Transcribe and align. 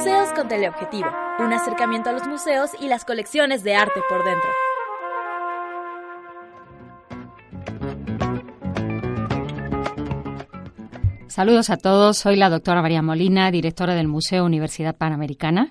Museos 0.00 0.32
con 0.34 0.48
teleobjetivo. 0.48 1.08
Un 1.40 1.52
acercamiento 1.52 2.08
a 2.08 2.14
los 2.14 2.26
museos 2.26 2.70
y 2.80 2.88
las 2.88 3.04
colecciones 3.04 3.62
de 3.62 3.74
arte 3.74 4.00
por 4.08 4.24
dentro. 4.24 4.48
Saludos 11.26 11.68
a 11.68 11.76
todos, 11.76 12.16
soy 12.16 12.36
la 12.36 12.48
doctora 12.48 12.80
María 12.80 13.02
Molina, 13.02 13.50
directora 13.50 13.94
del 13.94 14.08
Museo 14.08 14.46
Universidad 14.46 14.96
Panamericana. 14.96 15.70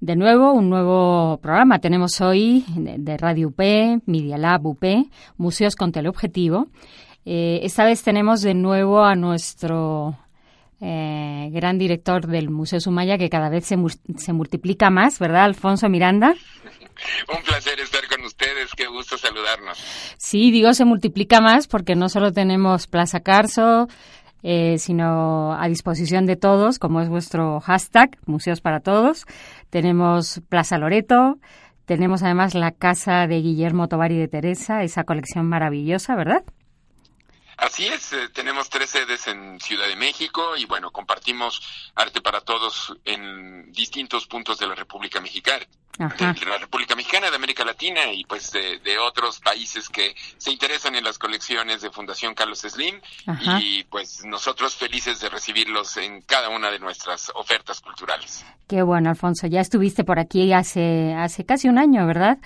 De 0.00 0.16
nuevo, 0.16 0.52
un 0.52 0.68
nuevo 0.68 1.38
programa 1.40 1.78
tenemos 1.78 2.20
hoy 2.20 2.64
de 2.76 3.16
Radio 3.16 3.50
UP, 3.50 3.60
Media 4.06 4.38
Lab 4.38 4.66
UP, 4.66 4.84
Museos 5.36 5.76
con 5.76 5.92
Teleobjetivo. 5.92 6.66
Eh, 7.24 7.60
esta 7.62 7.84
vez 7.84 8.02
tenemos 8.02 8.42
de 8.42 8.54
nuevo 8.54 9.04
a 9.04 9.14
nuestro 9.14 10.16
eh, 10.84 11.48
gran 11.52 11.78
director 11.78 12.26
del 12.26 12.50
Museo 12.50 12.80
Sumaya, 12.80 13.16
que 13.16 13.30
cada 13.30 13.48
vez 13.48 13.64
se, 13.64 13.76
se 14.16 14.32
multiplica 14.32 14.90
más, 14.90 15.20
¿verdad, 15.20 15.44
Alfonso 15.44 15.88
Miranda? 15.88 16.34
Un 17.34 17.42
placer 17.44 17.78
estar 17.78 18.06
con 18.08 18.24
ustedes, 18.24 18.70
qué 18.76 18.88
gusto 18.88 19.16
saludarnos. 19.16 19.78
Sí, 20.18 20.50
digo 20.50 20.74
se 20.74 20.84
multiplica 20.84 21.40
más 21.40 21.68
porque 21.68 21.94
no 21.94 22.08
solo 22.08 22.32
tenemos 22.32 22.88
Plaza 22.88 23.20
Carso, 23.20 23.86
eh, 24.42 24.76
sino 24.78 25.52
a 25.52 25.68
disposición 25.68 26.26
de 26.26 26.34
todos, 26.34 26.80
como 26.80 27.00
es 27.00 27.08
vuestro 27.08 27.60
hashtag, 27.60 28.18
Museos 28.26 28.60
para 28.60 28.80
Todos. 28.80 29.24
Tenemos 29.70 30.42
Plaza 30.48 30.78
Loreto, 30.78 31.38
tenemos 31.84 32.24
además 32.24 32.54
la 32.54 32.72
casa 32.72 33.28
de 33.28 33.40
Guillermo 33.40 33.86
Tovar 33.86 34.10
y 34.10 34.18
de 34.18 34.26
Teresa, 34.26 34.82
esa 34.82 35.04
colección 35.04 35.46
maravillosa, 35.46 36.16
¿verdad? 36.16 36.42
Así 37.62 37.86
es, 37.86 38.12
eh, 38.12 38.28
tenemos 38.28 38.68
tres 38.68 38.90
sedes 38.90 39.28
en 39.28 39.60
Ciudad 39.60 39.86
de 39.86 39.94
México 39.94 40.56
y 40.56 40.64
bueno, 40.64 40.90
compartimos 40.90 41.62
arte 41.94 42.20
para 42.20 42.40
todos 42.40 42.92
en 43.04 43.70
distintos 43.70 44.26
puntos 44.26 44.58
de 44.58 44.66
la 44.66 44.74
República 44.74 45.20
Mexicana. 45.20 45.64
De 45.98 46.46
la 46.46 46.56
República 46.58 46.96
Mexicana, 46.96 47.28
de 47.28 47.36
América 47.36 47.64
Latina 47.64 48.00
y 48.12 48.24
pues 48.24 48.50
de, 48.50 48.98
otros 48.98 49.40
países 49.40 49.90
que 49.90 50.14
se 50.38 50.50
interesan 50.50 50.94
en 50.94 51.04
las 51.04 51.18
colecciones 51.18 51.82
de 51.82 51.90
Fundación 51.90 52.34
Carlos 52.34 52.60
Slim 52.60 52.98
y 53.60 53.84
pues 53.84 54.24
nosotros 54.24 54.74
felices 54.74 55.20
de 55.20 55.28
recibirlos 55.28 55.98
en 55.98 56.22
cada 56.22 56.48
una 56.48 56.70
de 56.70 56.78
nuestras 56.78 57.30
ofertas 57.34 57.80
culturales. 57.80 58.44
Qué 58.66 58.82
bueno, 58.82 59.10
Alfonso, 59.10 59.46
ya 59.46 59.60
estuviste 59.60 60.02
por 60.02 60.18
aquí 60.18 60.52
hace, 60.54 61.14
hace 61.14 61.44
casi 61.44 61.68
un 61.68 61.78
año, 61.78 62.06
¿verdad? 62.06 62.38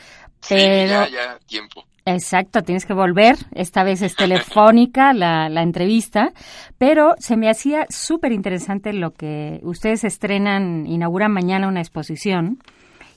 Pero... 0.49 1.05
Sí, 1.05 1.13
ya, 1.13 1.35
ya, 1.35 1.39
tiempo. 1.47 1.87
Exacto, 2.05 2.63
tienes 2.63 2.85
que 2.85 2.95
volver. 2.95 3.37
Esta 3.53 3.85
vez 3.85 4.03
es 4.03 4.17
telefónica 4.17 5.13
la, 5.15 5.49
la 5.49 5.63
entrevista, 5.63 6.33
pero 6.79 7.15
se 7.19 7.37
me 7.37 7.49
hacía 7.49 7.87
súper 7.91 8.33
interesante 8.33 8.93
lo 8.93 9.13
que 9.13 9.61
ustedes 9.63 10.05
estrenan, 10.05 10.87
inauguran 10.87 11.33
mañana 11.33 11.69
una 11.69 11.81
exposición 11.81 12.59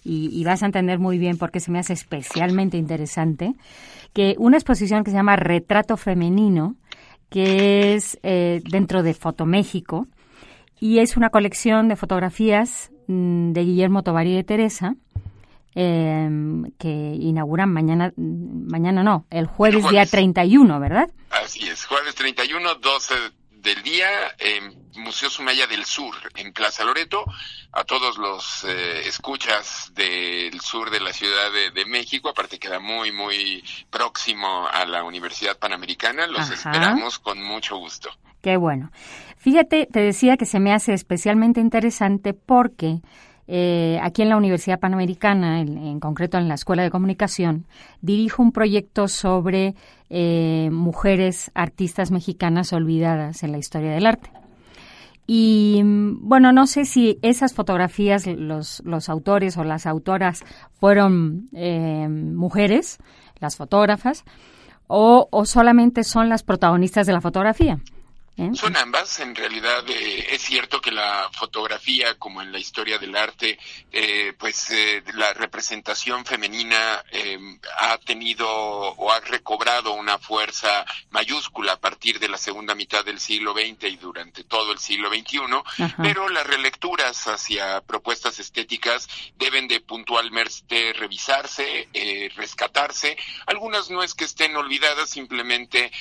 y, 0.03 0.30
y, 0.31 0.44
vas 0.44 0.64
a 0.64 0.66
entender 0.66 1.00
muy 1.00 1.17
bien 1.17 1.38
por 1.38 1.52
qué 1.52 1.59
se 1.59 1.72
me 1.72 1.80
hace 1.80 1.94
especialmente 1.94 2.78
interesante, 2.78 3.53
que 4.14 4.36
una 4.38 4.58
exposición 4.58 5.03
que 5.03 5.11
se 5.11 5.17
llama 5.17 5.36
Retrato 5.36 5.97
Femenino, 5.97 6.75
que 7.30 7.95
es 7.95 8.19
eh, 8.24 8.62
dentro 8.69 9.03
de 9.03 9.13
Fotoméxico, 9.13 10.07
y 10.79 11.00
es 11.00 11.18
una 11.18 11.29
colección 11.29 11.88
de 11.88 11.96
fotografías 11.96 12.91
mm, 13.07 13.51
de 13.51 13.63
Guillermo 13.63 14.03
Tovari 14.03 14.35
de 14.35 14.44
Teresa, 14.44 14.96
eh, 15.75 16.29
que 16.78 16.90
inauguran 16.90 17.72
mañana, 17.72 18.12
mañana 18.18 19.03
no, 19.03 19.25
el 19.29 19.45
jueves, 19.45 19.78
el 19.78 19.81
jueves, 19.84 20.12
día 20.12 20.19
31, 20.19 20.79
¿verdad? 20.79 21.09
Así 21.29 21.68
es, 21.68 21.85
jueves 21.85 22.16
31, 22.16 22.75
12 22.75 23.13
del 23.69 23.84
día 23.84 24.09
en 24.40 24.74
Museo 24.96 25.30
Sumaya 25.30 25.68
del 25.68 25.85
Sur, 25.85 26.16
en 26.35 26.52
Plaza 26.53 26.84
Loreto. 26.84 27.24
A 27.72 27.84
todos 27.84 28.18
los 28.18 28.63
eh, 28.63 29.07
escuchas 29.07 29.91
del 29.94 30.59
sur 30.59 30.90
de 30.90 31.00
la 31.00 31.13
Ciudad 31.13 31.52
de, 31.52 31.69
de, 31.69 31.85
México, 31.85 32.30
aparte 32.30 32.57
queda 32.57 32.80
muy, 32.80 33.12
muy 33.12 33.63
próximo 33.91 34.68
a 34.68 34.85
la 34.85 35.03
Universidad 35.03 35.59
Panamericana, 35.59 36.25
los 36.25 36.40
Ajá. 36.40 36.53
esperamos 36.56 37.19
con 37.19 37.44
mucho 37.44 37.78
gusto. 37.78 38.09
Qué 38.41 38.57
bueno. 38.57 38.91
Fíjate, 39.38 39.86
te 39.86 40.00
decía 40.00 40.36
que 40.36 40.46
se 40.46 40.59
me 40.59 40.74
hace 40.74 40.94
especialmente 40.94 41.59
interesante 41.59 42.34
porque 42.34 43.01
eh, 43.52 44.00
aquí 44.04 44.22
en 44.22 44.30
la 44.30 44.38
Universidad 44.38 44.80
Panamericana, 44.80 45.60
en, 45.62 46.00
concreto 46.00 46.38
en 46.38 46.48
la 46.48 46.54
Escuela 46.54 46.84
de 46.84 46.92
Comunicación, 46.92 47.66
dirijo 48.00 48.44
un 48.44 48.52
proyecto 48.52 49.08
sobre 49.08 49.74
eh, 50.12 50.70
mujeres 50.72 51.50
artistas 51.56 52.12
mexicanas 52.12 52.74
olvidadas 52.74 53.42
en 53.42 53.52
la 53.52 53.58
historia 53.58 53.90
del 53.90 54.06
arte. 54.06 54.30
Y 55.26 55.82
bueno, 55.84 56.52
no 56.52 56.68
sé 56.68 56.86
si 56.86 57.18
esas 57.24 57.56
fotografías, 57.56 58.28
los, 58.28 58.84
los 58.86 59.10
autores 59.10 59.58
o 59.58 59.64
las 59.64 59.88
autoras 59.88 60.44
fueron 60.80 61.50
eh, 61.54 62.08
mujeres, 62.08 63.00
las 63.40 63.56
fotógrafas, 63.56 64.26
o 64.86 65.28
solamente 65.46 66.04
son 66.04 66.30
las 66.30 66.44
protagonistas 66.44 67.08
de 67.08 67.14
la 67.14 67.22
fotografía. 67.22 67.80
¿Eh? 68.39 68.51
Son 68.53 68.73
ambas, 68.77 69.19
en 69.19 69.35
realidad 69.35 69.83
eh, 69.89 70.27
es 70.29 70.41
cierto 70.41 70.79
que 70.79 70.91
la 70.91 71.29
fotografía, 71.33 72.17
como 72.17 72.41
en 72.41 72.53
la 72.53 72.59
historia 72.59 72.97
del 72.97 73.13
arte, 73.17 73.59
eh, 73.91 74.31
pues 74.39 74.69
eh, 74.69 75.03
la 75.13 75.33
representación 75.33 76.23
femenina 76.23 77.03
em, 77.11 77.59
ha 77.79 77.97
tenido 77.97 78.47
o 78.47 79.11
ha 79.11 79.19
recobrado 79.19 79.91
una 79.91 80.17
fuerza 80.19 80.85
mayúscula 81.09 81.73
a 81.73 81.79
partir 81.81 82.17
de 82.17 82.29
la 82.29 82.38
segunda 82.38 82.75
mitad 82.75 83.03
del 83.03 83.19
siglo 83.19 83.51
XX 83.51 83.83
y 83.89 83.97
durante 83.97 84.45
todo 84.45 84.71
el 84.71 84.79
siglo 84.79 85.09
XXI, 85.09 85.39
Ajá. 85.83 86.01
pero 86.01 86.29
las 86.29 86.47
relecturas 86.47 87.27
hacia 87.27 87.81
propuestas 87.81 88.39
estéticas 88.39 89.09
deben 89.35 89.67
de 89.67 89.81
puntualmente 89.81 90.94
revisarse, 90.94 91.89
rescatarse. 92.38 93.17
Algunas 93.47 93.89
no 93.89 94.01
es 94.01 94.13
que 94.13 94.23
estén 94.23 94.56
olvidadas, 94.56 95.09
simplemente 95.09 95.91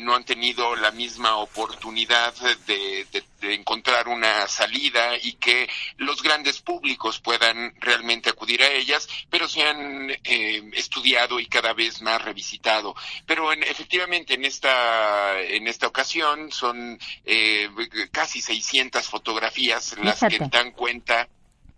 no 0.00 0.14
han 0.14 0.24
tenido 0.24 0.74
la 0.76 0.90
misma 0.90 1.36
oportunidad 1.36 1.81
oportunidad 1.82 2.32
de, 2.66 3.06
de, 3.10 3.24
de, 3.40 3.54
encontrar 3.54 4.06
una 4.06 4.46
salida 4.46 5.16
y 5.20 5.32
que 5.34 5.68
los 5.96 6.22
grandes 6.22 6.60
públicos 6.60 7.18
puedan 7.18 7.74
realmente 7.80 8.30
acudir 8.30 8.62
a 8.62 8.70
ellas, 8.70 9.08
pero 9.28 9.48
se 9.48 9.62
han 9.62 10.10
eh, 10.10 10.70
estudiado 10.74 11.40
y 11.40 11.46
cada 11.46 11.72
vez 11.72 12.00
más 12.00 12.22
revisitado. 12.22 12.94
Pero 13.26 13.52
en, 13.52 13.64
efectivamente 13.64 14.34
en 14.34 14.44
esta 14.44 15.40
en 15.40 15.66
esta 15.66 15.88
ocasión 15.88 16.52
son 16.52 16.98
eh, 17.24 17.68
casi 18.12 18.40
600 18.40 19.04
fotografías 19.04 19.96
las 20.02 20.20
Fíjate. 20.20 20.38
que 20.38 20.48
dan 20.48 20.70
cuenta 20.70 21.28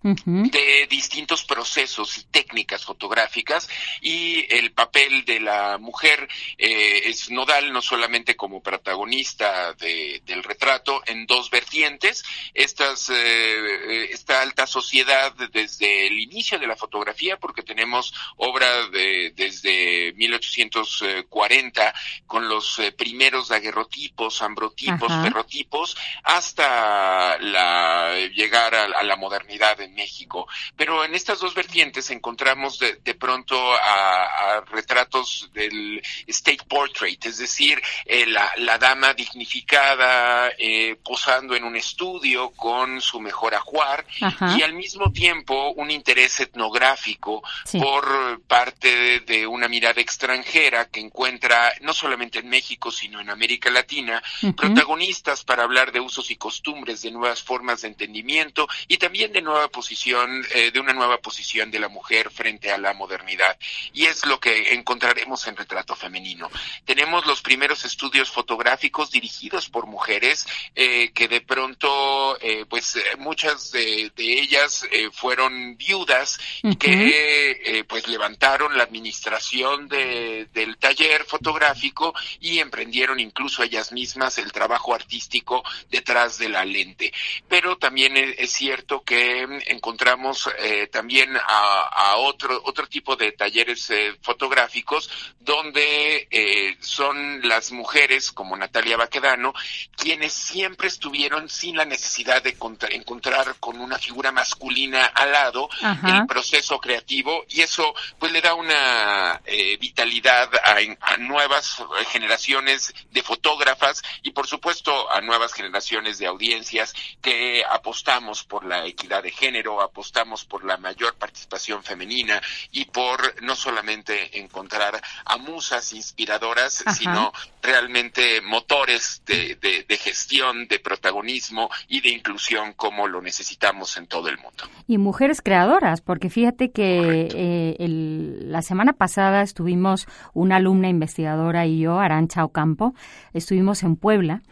Uh 0.05 0.11
-huh. 0.11 0.51
de 0.51 0.87
distintos 0.87 1.45
procesos 1.45 2.19
y 2.19 2.25
técnicas 2.25 2.85
fotográficas 2.85 3.71
y 4.03 4.45
el 4.55 4.73
papel 4.73 5.25
de 5.25 5.41
la 5.41 5.79
mujer 5.79 6.29
eh, 6.59 7.05
es 7.07 7.31
nodal 7.31 7.73
no 7.73 7.81
solamente 7.81 8.37
como 8.37 8.63
protagonista 8.63 9.73
de, 9.73 10.21
del 10.27 10.43
retrato 10.43 11.03
en 11.07 11.25
dos 11.25 11.49
vertientes 11.49 12.23
estas 12.53 13.09
eh, 13.09 14.11
esta 14.11 14.43
alta 14.43 14.67
sociedad 14.67 15.33
desde 15.51 16.07
el 16.07 16.19
inicio 16.19 16.59
de 16.59 16.67
la 16.67 16.77
fotografía 16.77 17.39
porque 17.39 17.63
tenemos 17.63 18.13
obra 18.37 18.89
de, 18.89 19.33
desde 19.35 20.13
1840 20.17 21.95
con 22.27 22.47
los 22.47 22.79
eh, 22.79 22.93
primeros 22.93 23.49
daguerrotipos 23.49 24.43
ambrotipos 24.43 25.11
Ajá. 25.11 25.23
ferrotipos 25.23 25.97
hasta 26.25 27.39
la 27.39 28.19
llegar 28.35 28.75
a, 28.75 28.85
a 28.85 29.03
la 29.03 29.17
modernidad 29.17 29.81
en 29.81 29.94
México. 29.95 30.47
Pero 30.77 31.05
en 31.05 31.15
estas 31.15 31.41
dos 31.41 31.55
vertientes 31.55 32.11
encontramos 32.11 32.79
de, 32.79 32.95
de 32.97 33.15
pronto 33.15 33.57
a, 33.75 34.57
a, 34.57 34.61
retratos 34.63 35.51
del 35.53 36.03
state 36.27 36.65
portrait, 36.69 37.25
es 37.27 37.39
decir, 37.39 37.81
eh, 38.05 38.27
la, 38.27 38.51
la, 38.59 38.79
dama 38.79 39.15
dignificada 39.15 40.51
eh, 40.59 40.97
posando 41.03 41.55
en 41.55 41.65
un 41.65 41.77
estudio 41.77 42.51
con 42.51 43.01
su 43.01 43.21
mejor 43.21 43.55
ajuar 43.55 44.05
Ajá. 44.21 44.57
y 44.59 44.63
al 44.63 44.73
mismo 44.73 45.13
tiempo 45.13 45.71
un 45.73 45.91
interés 45.91 46.41
etnográfico 46.41 47.43
sí. 47.65 47.79
por 47.79 48.43
parte 48.43 48.95
de, 48.95 49.21
de, 49.21 49.47
una 49.47 49.69
mirada 49.69 50.01
extranjera 50.01 50.87
que 50.87 51.01
encuentra 51.01 51.73
no 51.81 51.95
solamente 51.95 52.41
en 52.41 52.49
México 52.49 52.91
sino 52.91 53.21
en 53.21 53.31
América 53.31 53.71
Latina 53.71 54.23
uh 54.43 54.47
-huh. 54.47 54.55
protagonistas 54.55 55.45
para 55.45 55.63
hablar 55.63 55.93
de 55.93 56.01
usos 56.01 56.31
y 56.31 56.37
costumbres, 56.37 57.03
de 57.03 57.11
nuevas 57.11 57.43
formas 57.43 57.83
de 57.83 57.89
entendimiento 57.89 58.69
y 58.89 58.97
también 58.99 59.33
de 59.33 59.43
nuevas 59.43 59.71
posición, 59.85 60.47
eh, 60.55 60.71
de 60.71 60.81
una 60.81 60.95
nueva 60.95 61.19
posición 61.19 61.71
de 61.71 61.79
la 61.79 61.89
mujer 61.89 62.31
frente 62.31 62.73
a 62.73 62.79
la 62.79 62.95
modernidad. 62.95 63.59
Y 63.93 64.07
es 64.07 64.25
lo 64.25 64.41
que 64.41 64.73
encontraremos 64.73 65.47
en 65.47 65.57
Retrato 65.57 65.95
Femenino. 65.95 66.51
Tenemos 66.87 67.27
los 67.27 67.43
primeros 67.43 67.85
estudios 67.85 68.31
fotográficos 68.31 69.11
dirigidos 69.11 69.69
por 69.69 69.87
mujeres 69.87 70.47
eh, 70.75 71.11
que 71.13 71.29
de 71.29 71.43
pronto, 71.43 72.39
eh, 72.41 72.65
pues 72.67 72.97
muchas 73.19 73.73
de, 73.73 74.11
ellas 74.17 74.87
fueron 75.13 75.77
viudas 75.77 76.39
y 76.63 76.77
que 76.77 77.85
pues 77.87 78.09
levantaron 78.09 78.77
la 78.77 78.85
administración 78.85 79.87
de, 79.87 80.49
del 80.55 80.79
taller 80.79 81.25
fotográfico 81.25 82.15
y 82.41 82.59
emprendieron 82.59 83.21
incluso 83.21 83.63
ellas 83.63 83.93
mismas 83.93 84.39
el 84.39 84.51
trabajo 84.51 84.95
artístico 84.95 85.63
detrás 85.91 86.39
de 86.39 86.49
la 86.49 86.65
lente. 86.65 87.13
Pero 87.49 87.77
también 87.77 88.17
es 88.17 88.51
cierto 88.51 89.03
que 89.03 89.47
encontramos 89.75 90.49
eh, 90.59 90.89
también 90.89 91.37
a, 91.37 92.17
otro, 92.17 92.61
otro 92.65 92.87
tipo 92.87 93.17
de 93.17 93.33
talleres 93.33 93.91
eh, 93.91 94.17
fotográficos 94.23 95.11
donde 95.41 96.27
eh, 96.31 96.77
son 96.81 97.47
las 97.47 97.73
mujeres 97.73 98.33
como 98.33 98.57
Natalia 98.57 98.97
Baquedano 98.97 99.53
quienes 99.97 100.33
siempre 100.33 100.89
estuvieron 100.89 101.49
sin 101.49 101.77
la 101.77 101.85
necesidad 101.85 102.43
de 102.43 102.57
encontrar 102.91 103.57
con 103.61 103.81
una 103.81 103.99
figura 103.99 104.33
masculina 104.33 105.07
al 105.07 105.33
lado 105.33 105.69
el 105.83 106.27
proceso 106.27 106.81
creativo 106.81 107.45
y 107.49 107.61
eso 107.61 107.95
pues 108.19 108.33
le 108.33 108.41
da 108.41 108.55
una 108.55 109.41
vitalidad 109.81 110.51
a, 110.65 110.77
a 111.01 111.17
nuevas 111.19 111.83
generaciones 112.11 112.95
de 113.11 113.23
fotógrafas 113.23 114.03
y 114.23 114.31
por 114.31 114.47
supuesto 114.47 115.11
a 115.11 115.21
nuevas 115.21 115.53
generaciones 115.53 116.19
de 116.19 116.27
audiencias 116.27 116.95
que 117.21 117.63
apostamos 117.69 118.45
por 118.45 118.65
la 118.65 118.87
equidad 118.87 119.23
de 119.23 119.31
género, 119.31 119.54
apostamos 119.81 120.45
por 120.45 120.65
la 120.65 120.77
mayor 120.77 121.15
participación 121.15 121.83
femenina 121.83 122.41
y 122.73 122.87
por 122.87 123.43
no 123.43 123.55
solamente 123.55 124.39
encontrar 124.39 125.01
a 125.25 125.37
musas 125.37 125.93
inspiradoras, 125.93 126.85
sino 126.97 127.33
realmente 127.63 128.41
motores 128.41 129.23
de, 129.27 129.87
gestión, 130.01 130.67
de 130.69 130.79
protagonismo 130.79 131.71
y 131.89 132.01
de 132.01 132.11
inclusión 132.11 132.73
como 132.75 133.07
lo 133.09 133.23
necesitamos 133.23 133.97
en 133.97 134.07
todo 134.07 134.29
el 134.29 134.39
mundo. 134.39 134.65
Y 134.87 134.99
mujeres 134.99 135.41
creadoras, 135.41 136.01
porque 136.01 136.31
fíjate 136.31 136.71
que 136.71 137.29
eh, 137.35 137.77
la 137.79 138.63
semana 138.63 138.93
pasada 138.93 139.43
estuvimos 139.43 140.07
una 140.33 140.57
alumna 140.57 140.89
investigadora 140.89 141.67
y 141.67 141.81
yo, 141.81 141.99
Arancha 141.99 142.45
Ocampo, 142.45 142.95
estuvimos 143.33 143.83
en 143.83 143.97
Puebla 143.97 144.43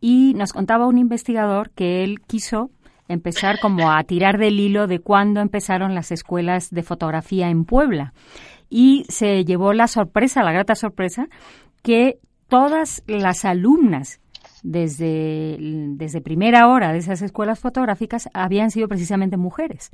y 0.00 0.34
nos 0.34 0.52
contaba 0.52 0.86
un 0.86 0.98
investigador 0.98 1.70
que 1.70 2.04
él 2.04 2.20
quiso 2.26 2.70
empezar 3.08 3.58
como 3.60 3.90
a 3.90 4.02
tirar 4.04 4.38
del 4.38 4.60
hilo 4.60 4.86
de 4.86 5.00
cuándo 5.00 5.40
empezaron 5.40 5.94
las 5.94 6.12
escuelas 6.12 6.70
de 6.70 6.82
fotografía 6.82 7.48
en 7.48 7.64
Puebla. 7.64 8.12
Y 8.70 9.04
se 9.08 9.44
llevó 9.44 9.72
la 9.72 9.88
sorpresa, 9.88 10.42
la 10.42 10.52
grata 10.52 10.74
sorpresa, 10.74 11.26
que 11.82 12.18
todas 12.48 13.02
las 13.06 13.44
alumnas 13.44 14.20
desde, 14.62 15.56
desde 15.58 16.20
primera 16.20 16.68
hora 16.68 16.92
de 16.92 16.98
esas 16.98 17.22
escuelas 17.22 17.60
fotográficas 17.60 18.28
habían 18.34 18.70
sido 18.70 18.88
precisamente 18.88 19.36
mujeres. 19.36 19.90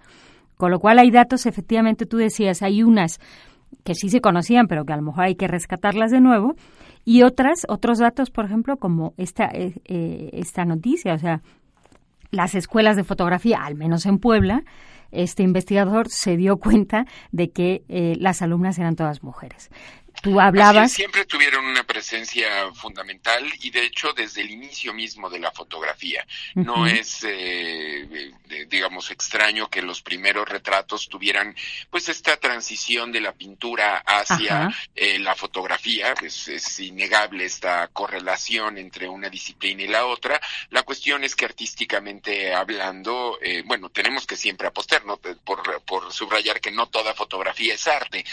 Con 0.57 0.71
lo 0.71 0.79
cual 0.79 0.99
hay 0.99 1.11
datos, 1.11 1.47
efectivamente 1.47 2.07
tú 2.07 2.17
decías, 2.17 2.63
hay 2.63 2.83
unas 2.83 3.21
que 3.83 3.95
sí 3.95 4.09
se 4.09 4.21
conocían, 4.21 4.67
pero 4.69 4.85
que 4.85 4.93
a 4.93 4.97
lo 4.97 5.03
mejor 5.03 5.25
hay 5.25 5.35
que 5.35 5.49
rescatarlas 5.49 6.11
de 6.11 6.21
nuevo, 6.21 6.55
y 7.05 7.23
otras, 7.23 7.67
otros 7.69 7.99
datos, 7.99 8.31
por 8.31 8.45
ejemplo, 8.47 8.77
como 8.77 9.15
esta, 9.17 9.47
eh, 9.47 9.75
eh, 9.85 10.31
esta 10.33 10.65
noticia, 10.65 11.15
o 11.15 11.19
sea, 11.19 11.43
las 12.35 12.55
escuelas 12.55 12.97
de 12.97 13.05
fotografía, 13.05 13.65
al 13.65 13.75
menos 13.75 14.07
en 14.07 14.19
Puebla, 14.19 14.65
este 15.11 15.43
investigador 15.43 16.09
se 16.09 16.37
dio 16.37 16.57
cuenta 16.59 17.07
de 17.33 17.51
que 17.51 17.85
eh, 17.89 18.17
las 18.19 18.43
alumnas 18.43 18.79
eran 18.79 18.97
todas 18.97 19.23
mujeres. 19.23 19.71
Tú 20.25 20.41
hablabas. 20.41 20.91
siempre 20.91 21.26
tuvieron 21.26 21.67
una 21.67 21.85
presencia 21.85 22.73
fundamental 22.73 23.44
y 23.61 23.69
de 23.71 23.85
hecho 23.85 24.15
desde 24.15 24.41
el 24.41 24.50
inicio 24.53 24.94
mismo 24.94 25.29
de 25.29 25.38
la 25.38 25.50
fotografía. 25.50 26.26
No 26.55 26.87
es, 26.87 27.26
eh, 27.29 28.32
digamos, 28.69 29.11
extraño 29.11 29.69
que 29.69 29.82
los 29.82 30.00
primeros 30.00 30.49
retratos 30.49 31.11
tuvieran 31.11 31.55
pues 31.91 32.09
esta 32.09 32.38
transición 32.38 33.12
de 33.12 33.21
la 33.21 33.32
pintura 33.32 33.99
hacia 33.99 34.75
eh, 34.94 35.19
la 35.19 35.35
fotografía. 35.35 36.15
Es, 36.23 36.49
es 36.49 36.81
innegable 36.81 37.44
esta 37.44 37.88
correlación 37.88 38.79
entre 38.79 39.06
una 39.06 39.29
disciplina 39.29 39.82
y 39.82 39.88
la 39.88 40.06
otra. 40.06 40.41
La 40.70 40.85
cuestión 40.85 41.23
es 41.23 41.37
que 41.37 41.44
artísticamente 41.44 42.55
hablando, 42.55 43.38
eh, 43.43 43.62
bueno, 43.67 43.91
tenemos 43.91 44.27
que 44.27 44.37
siempre 44.37 44.69
apostar, 44.69 45.05
¿no? 45.05 45.19
Por, 45.19 45.82
por 45.82 46.11
subrayar 46.15 46.62
que 46.62 46.70
no 46.70 46.87
toda 46.87 47.12
fotografía 47.12 47.75
es 47.75 47.87
arte, 47.87 48.25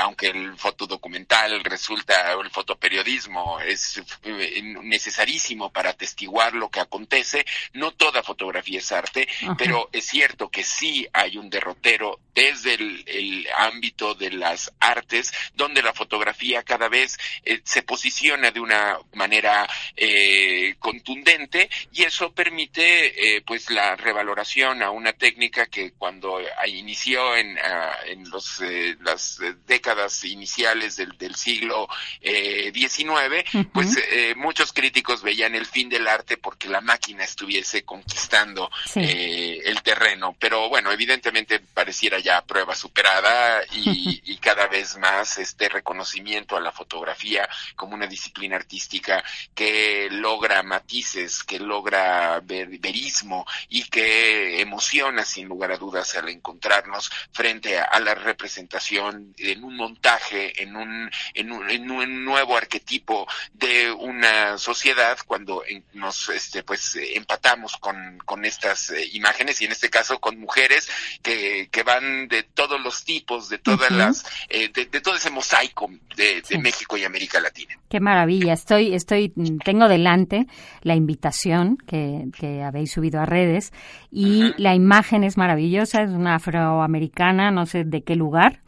aunque 0.00 0.30
el 0.30 0.58
fotodocumental 0.58 1.27
resulta, 1.62 2.32
el 2.32 2.50
fotoperiodismo 2.50 3.60
es 3.60 4.00
eh, 4.22 4.62
necesarísimo 4.62 5.70
para 5.70 5.90
atestiguar 5.90 6.54
lo 6.54 6.70
que 6.70 6.80
acontece. 6.80 7.44
No 7.74 7.92
toda 7.92 8.22
fotografía 8.22 8.78
es 8.78 8.92
arte, 8.92 9.28
pero 9.56 9.88
es 9.92 10.06
cierto 10.06 10.48
que 10.48 10.62
sí 10.62 11.06
hay 11.12 11.36
un 11.36 11.50
derrotero 11.50 12.20
desde 12.34 12.74
el, 12.74 13.46
ámbito 13.56 14.14
de 14.14 14.30
las 14.30 14.72
artes, 14.78 15.32
donde 15.54 15.82
la 15.82 15.92
fotografía 15.92 16.62
cada 16.62 16.88
vez 16.88 17.18
eh, 17.44 17.60
se 17.64 17.82
posiciona 17.82 18.50
de 18.50 18.60
una 18.60 18.98
manera 19.14 19.68
eh, 19.96 20.76
contundente 20.78 21.68
y 21.92 22.04
eso 22.04 22.32
permite 22.32 23.42
pues 23.44 23.70
la 23.70 23.96
revaloración 23.96 24.82
a 24.82 24.90
una 24.90 25.12
técnica 25.12 25.66
que 25.66 25.92
cuando 25.92 26.40
inició 26.66 27.36
en, 27.36 27.58
ah, 27.58 27.96
en 28.06 28.28
los, 28.30 28.60
las 29.00 29.40
décadas 29.66 30.24
iniciales 30.24 30.96
del 30.96 31.17
del 31.18 31.34
siglo 31.34 31.88
XIX, 32.22 33.08
eh, 33.32 33.64
pues 33.72 33.96
eh, 34.10 34.34
muchos 34.36 34.72
críticos 34.72 35.22
veían 35.22 35.54
el 35.54 35.66
fin 35.66 35.88
del 35.88 36.06
arte 36.06 36.36
porque 36.36 36.68
la 36.68 36.80
máquina 36.80 37.24
estuviese 37.24 37.82
conquistando 37.84 38.70
eh, 38.94 39.60
el 39.64 39.82
terreno. 39.82 40.36
Pero 40.38 40.68
bueno, 40.68 40.92
evidentemente 40.92 41.60
pareciera 41.60 42.18
ya 42.18 42.42
prueba 42.44 42.74
superada 42.74 43.62
y, 43.72 44.22
y, 44.32 44.38
cada 44.38 44.66
vez 44.66 44.96
más 44.96 45.38
este 45.38 45.68
reconocimiento 45.68 46.56
a 46.56 46.60
la 46.60 46.72
fotografía 46.72 47.48
como 47.76 47.94
una 47.94 48.06
disciplina 48.06 48.56
artística 48.56 49.22
que 49.54 50.08
logra 50.10 50.62
matices, 50.62 51.42
que 51.42 51.58
logra 51.58 52.40
ver, 52.40 52.68
verismo 52.78 53.46
y 53.68 53.84
que 53.84 54.60
emociona 54.60 55.24
sin 55.24 55.48
lugar 55.48 55.72
a 55.72 55.76
dudas 55.76 56.16
al 56.16 56.28
encontrarnos 56.28 57.10
frente 57.32 57.78
a 57.78 57.98
la 58.00 58.14
representación 58.14 59.34
en 59.36 59.64
un 59.64 59.76
montaje, 59.76 60.62
en 60.62 60.76
un 60.76 60.97
en 61.34 61.52
un, 61.52 62.24
nuevo 62.24 62.56
arquetipo 62.56 63.26
de 63.52 63.90
una 63.90 64.58
sociedad 64.58 65.16
cuando 65.26 65.62
nos 65.94 66.28
este 66.28 66.62
pues 66.62 66.96
empatamos 67.14 67.76
con, 67.76 68.18
con 68.24 68.44
estas 68.44 68.90
eh, 68.90 69.08
imágenes 69.12 69.60
y 69.60 69.64
en 69.64 69.72
este 69.72 69.90
caso 69.90 70.18
con 70.18 70.38
mujeres 70.38 70.88
que, 71.22 71.68
que 71.70 71.82
van 71.82 72.28
de 72.28 72.42
todos 72.42 72.80
los 72.80 73.04
tipos, 73.04 73.48
de 73.48 73.58
todas 73.58 73.90
las, 73.90 74.24
eh, 74.48 74.70
de, 74.72 74.86
todo 75.00 75.14
ese 75.14 75.30
mosaico 75.30 75.90
de, 76.16 76.42
México 76.58 76.96
y 76.96 77.04
América 77.04 77.40
Latina. 77.40 77.78
Qué 77.88 78.00
maravilla. 78.00 78.52
Estoy, 78.52 78.94
estoy, 78.94 79.32
tengo 79.64 79.88
delante 79.88 80.46
la 80.82 80.94
invitación 80.94 81.76
que, 81.76 82.26
que 82.38 82.62
habéis 82.62 82.92
subido 82.92 83.20
a 83.20 83.26
redes 83.26 83.72
y 84.10 84.52
la 84.60 84.74
imagen 84.74 85.24
es 85.24 85.36
maravillosa, 85.36 86.02
es 86.02 86.10
una 86.10 86.36
afroamericana, 86.36 87.50
no 87.50 87.66
sé 87.66 87.84
de 87.84 88.02
qué 88.02 88.16
lugar, 88.16 88.60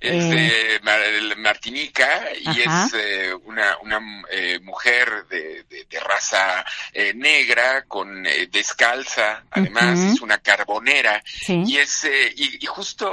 es 0.00 0.30
de 0.30 0.80
Martinica 1.36 2.24
y 2.40 2.60
es 2.60 2.94
eh, 2.94 3.34
una, 3.44 3.78
una 3.78 4.24
eh, 4.30 4.58
mujer 4.62 5.26
de, 5.28 5.64
de, 5.64 6.00
raza 6.00 6.64
eh, 6.92 7.14
negra 7.14 7.84
con 7.86 8.24
descalza, 8.50 9.44
además 9.50 9.98
es 9.98 10.20
una 10.20 10.38
carbonera 10.38 11.22
y 11.48 11.78
es 11.78 12.06
y, 12.36 12.64
justo 12.66 13.10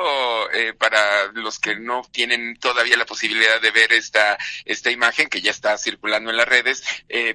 para 0.78 1.32
los 1.34 1.60
que 1.60 1.75
no 1.75 2.02
tienen 2.12 2.58
todavía 2.58 2.98
la 2.98 3.06
posibilidad 3.06 3.62
de 3.62 3.72
ver 3.72 3.94
esta 3.94 4.38
esta 4.66 4.92
imagen 4.92 5.30
que 5.30 5.42
ya 5.42 5.52
está 5.52 5.78
circulando 5.78 6.30
en 6.30 6.38
las 6.38 6.48
redes, 6.48 6.84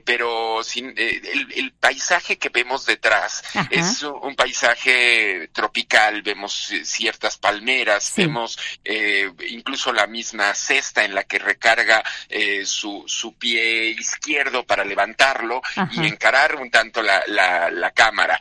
pero 0.05 0.63
sin 0.63 0.95
el, 0.97 1.53
el, 1.55 1.73
paisaje 1.73 2.39
que 2.39 2.51
vemos 2.51 2.85
detrás 2.87 3.43
es 3.71 4.03
un 4.03 4.37
paisaje 4.37 5.49
tropical, 5.53 6.23
vemos 6.23 6.73
ciertas 6.85 7.39
palmeras, 7.39 8.13
vemos 8.17 8.59
incluso 9.49 9.93
la 9.93 10.07
misma 10.07 10.55
cesta 10.55 11.05
en 11.05 11.15
la 11.15 11.25
que 11.25 11.39
recarga 11.39 12.03
eh, 12.29 12.65
su, 12.65 13.05
su 13.07 13.35
pie 13.35 13.91
izquierdo 13.91 14.65
para 14.65 14.85
levantarlo 14.85 15.61
y 15.93 16.07
encarar 16.07 16.57
un 16.57 16.71
tanto 16.71 17.03
la, 17.03 17.23
la, 17.27 17.91
cámara. 17.93 18.39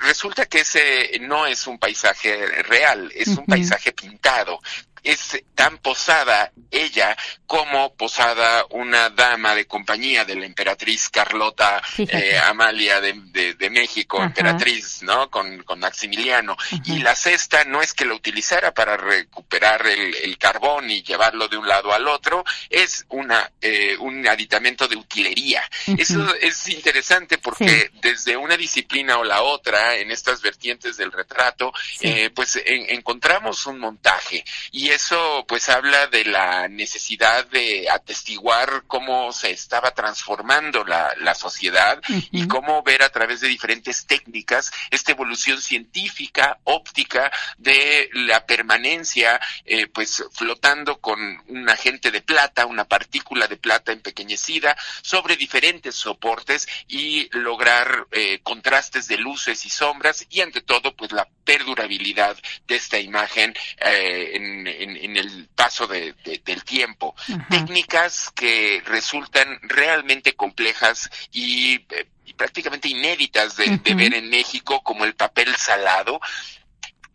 Resulta 0.00 0.46
que 0.46 0.60
ese 0.60 1.18
no 1.20 1.46
es 1.46 1.66
un 1.66 1.78
paisaje 1.78 2.46
real, 2.62 3.12
es 3.14 3.28
un 3.28 3.44
paisaje 3.44 3.92
pintado 3.92 4.60
es 5.02 5.42
tan 5.54 5.78
posada 5.78 6.52
ella 6.70 7.16
como 7.46 7.94
posada 7.94 8.64
una 8.70 9.10
dama 9.10 9.54
de 9.54 9.66
compañía 9.66 10.24
de 10.24 10.34
la 10.34 10.46
emperatriz 10.46 11.08
Carlota 11.08 11.82
eh, 11.96 12.38
Amalia 12.38 13.00
de, 13.00 13.54
de, 13.54 13.70
México, 13.70 14.22
emperatriz, 14.22 15.02
¿no? 15.02 15.30
Con, 15.30 15.62
con 15.62 15.78
Maximiliano. 15.78 16.56
Y 16.84 16.98
la 16.98 17.14
cesta 17.14 17.64
no 17.64 17.82
es 17.82 17.92
que 17.92 18.04
lo 18.04 18.16
utilizara 18.16 18.74
para 18.74 18.96
recuperar 18.96 19.86
el, 19.86 20.14
el, 20.16 20.38
carbón 20.38 20.90
y 20.90 21.02
llevarlo 21.02 21.48
de 21.48 21.56
un 21.56 21.68
lado 21.68 21.92
al 21.92 22.06
otro, 22.08 22.44
es 22.68 23.04
una, 23.08 23.50
eh, 23.60 23.96
un 23.98 24.26
aditamento 24.26 24.88
de 24.88 24.96
utilería. 24.96 25.62
Eso 25.98 26.34
es 26.40 26.68
interesante 26.68 27.38
porque 27.38 27.90
desde 28.00 28.36
una 28.36 28.56
disciplina 28.56 29.18
o 29.18 29.24
la 29.24 29.42
otra, 29.42 29.96
en 29.96 30.10
estas 30.10 30.42
vertientes 30.42 30.96
del 30.96 31.12
retrato, 31.12 31.72
eh, 32.00 32.30
pues 32.34 32.60
encontramos 32.64 33.66
un 33.66 33.78
montaje. 33.78 34.44
Y 34.72 34.85
eso 34.90 35.44
pues 35.48 35.68
habla 35.68 36.06
de 36.08 36.24
la 36.24 36.68
necesidad 36.68 37.46
de 37.46 37.88
atestiguar 37.90 38.84
cómo 38.86 39.32
se 39.32 39.50
estaba 39.50 39.92
transformando 39.92 40.84
la, 40.84 41.14
la 41.18 41.34
sociedad 41.34 42.00
y 42.30 42.46
cómo 42.46 42.82
ver 42.82 43.02
a 43.02 43.08
través 43.10 43.40
de 43.40 43.48
diferentes 43.48 44.06
técnicas 44.06 44.70
esta 44.90 45.12
evolución 45.12 45.60
científica, 45.60 46.58
óptica 46.64 47.30
de 47.58 48.08
la 48.12 48.46
permanencia, 48.46 49.40
eh, 49.64 49.86
pues 49.88 50.24
flotando 50.32 51.00
con 51.00 51.18
un 51.48 51.68
agente 51.68 52.10
de 52.10 52.20
plata, 52.20 52.66
una 52.66 52.84
partícula 52.84 53.46
de 53.46 53.56
plata 53.56 53.92
empequeñecida 53.92 54.76
sobre 55.02 55.36
diferentes 55.36 55.94
soportes 55.94 56.68
y 56.88 57.28
lograr 57.36 58.06
eh, 58.12 58.40
contrastes 58.42 59.08
de 59.08 59.18
luces 59.18 59.64
y 59.64 59.70
sombras 59.70 60.26
y 60.30 60.40
ante 60.40 60.60
todo 60.60 60.94
pues 60.94 61.12
la 61.12 61.28
perdurabilidad 61.44 62.36
de 62.66 62.76
esta 62.76 62.98
imagen 62.98 63.54
eh, 63.78 64.32
en, 64.34 64.66
en, 64.82 65.16
el 65.16 65.48
paso 65.54 65.86
de, 65.86 66.14
del 66.44 66.64
tiempo. 66.64 67.14
Técnicas 67.48 68.30
que 68.34 68.82
resultan 68.86 69.58
realmente 69.62 70.34
complejas 70.34 71.10
y, 71.32 71.74
eh, 71.74 72.06
prácticamente 72.36 72.88
inéditas 72.88 73.56
de, 73.56 73.78
de, 73.78 73.94
ver 73.94 74.14
en 74.14 74.28
México, 74.28 74.82
como 74.82 75.04
el 75.04 75.14
papel 75.14 75.54
salado, 75.56 76.20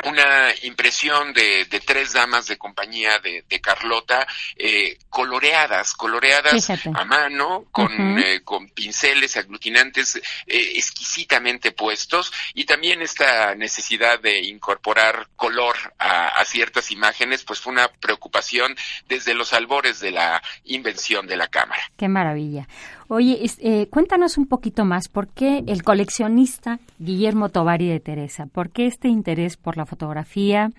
una 0.06 0.50
impresión 0.64 1.34
de, 1.34 1.66
de, 1.66 1.80
tres 1.80 2.14
damas 2.14 2.48
de 2.48 2.58
compañía 2.58 3.20
de, 3.20 3.44
de 3.48 3.62
Carlota, 3.62 4.28
eh, 4.56 4.98
coloreadas, 5.10 5.94
coloreadas 5.94 6.70
a 6.70 7.06
mano, 7.06 7.66
con, 7.72 8.20
eh, 8.20 8.42
con 8.44 8.70
pinceles 8.70 9.38
aglutinantes 9.38 10.16
eh, 10.16 10.22
exquisitamente 10.76 11.72
puestos, 11.72 12.32
y 12.54 12.66
también 12.66 13.02
esta 13.02 13.56
necesidad 13.56 14.20
de 14.20 14.40
incorporar 14.40 15.28
color 15.36 15.76
a, 15.98 16.28
a, 16.30 16.46
ciertas 16.46 16.92
imágenes, 16.92 17.44
pues 17.44 17.60
fue 17.60 17.74
una 17.74 17.88
preocupación 17.88 18.76
desde 19.08 19.34
los 19.34 19.54
albores 19.54 20.00
de 20.00 20.12
la 20.12 20.42
invención 20.66 21.28
de 21.28 21.38
la 21.38 21.48
cámara. 21.48 21.82
Qué 21.98 22.08
maravilla. 22.08 22.68
Oye, 23.14 23.42
eh, 23.60 23.88
cuéntanos 23.88 24.38
un 24.38 24.46
poquito 24.46 24.86
más, 24.86 25.10
¿por 25.10 25.28
qué 25.28 25.66
el 25.68 25.84
coleccionista 25.84 26.80
Guillermo 26.98 27.50
Tovari 27.50 27.90
de 27.90 28.00
Teresa? 28.00 28.46
¿Por 28.46 28.70
qué 28.70 28.86
este 28.86 29.10
interés 29.10 29.58
por 29.58 29.76
la 29.76 29.86
fotografía? 29.86 30.70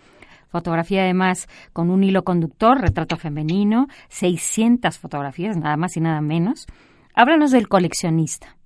Fotografía 0.49 1.03
además 1.03 1.47
con 1.75 1.91
un 1.91 2.03
hilo 2.03 2.25
conductor, 2.25 2.81
retrato 2.81 3.19
femenino, 3.19 3.87
600 4.09 4.99
fotografías, 4.99 5.59
nada 5.59 5.77
más 5.77 5.95
y 5.99 6.01
nada 6.01 6.23
menos. 6.23 6.67
Háblanos 7.15 7.51
del 7.51 7.69
coleccionista. 7.69 8.57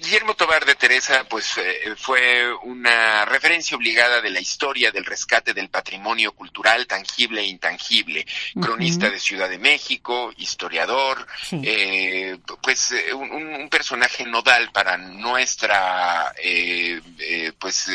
Guillermo 0.00 0.34
Tobar 0.34 0.64
de 0.64 0.74
Teresa, 0.76 1.24
pues 1.28 1.58
eh, 1.58 1.94
fue 1.96 2.50
una 2.62 3.26
referencia 3.26 3.76
obligada 3.76 4.22
de 4.22 4.30
la 4.30 4.40
historia 4.40 4.90
del 4.90 5.04
rescate 5.04 5.52
del 5.52 5.68
patrimonio 5.68 6.32
cultural 6.32 6.86
tangible 6.86 7.42
e 7.42 7.46
intangible, 7.46 8.26
cronista 8.58 9.10
de 9.10 9.18
Ciudad 9.18 9.48
de 9.50 9.58
México, 9.58 10.32
historiador, 10.38 11.26
eh, 11.52 12.38
pues 12.62 12.92
eh, 12.92 13.12
un, 13.12 13.68
personaje 13.70 14.24
nodal 14.24 14.72
para 14.72 14.96
nuestra, 14.96 16.34
pues 17.58 17.90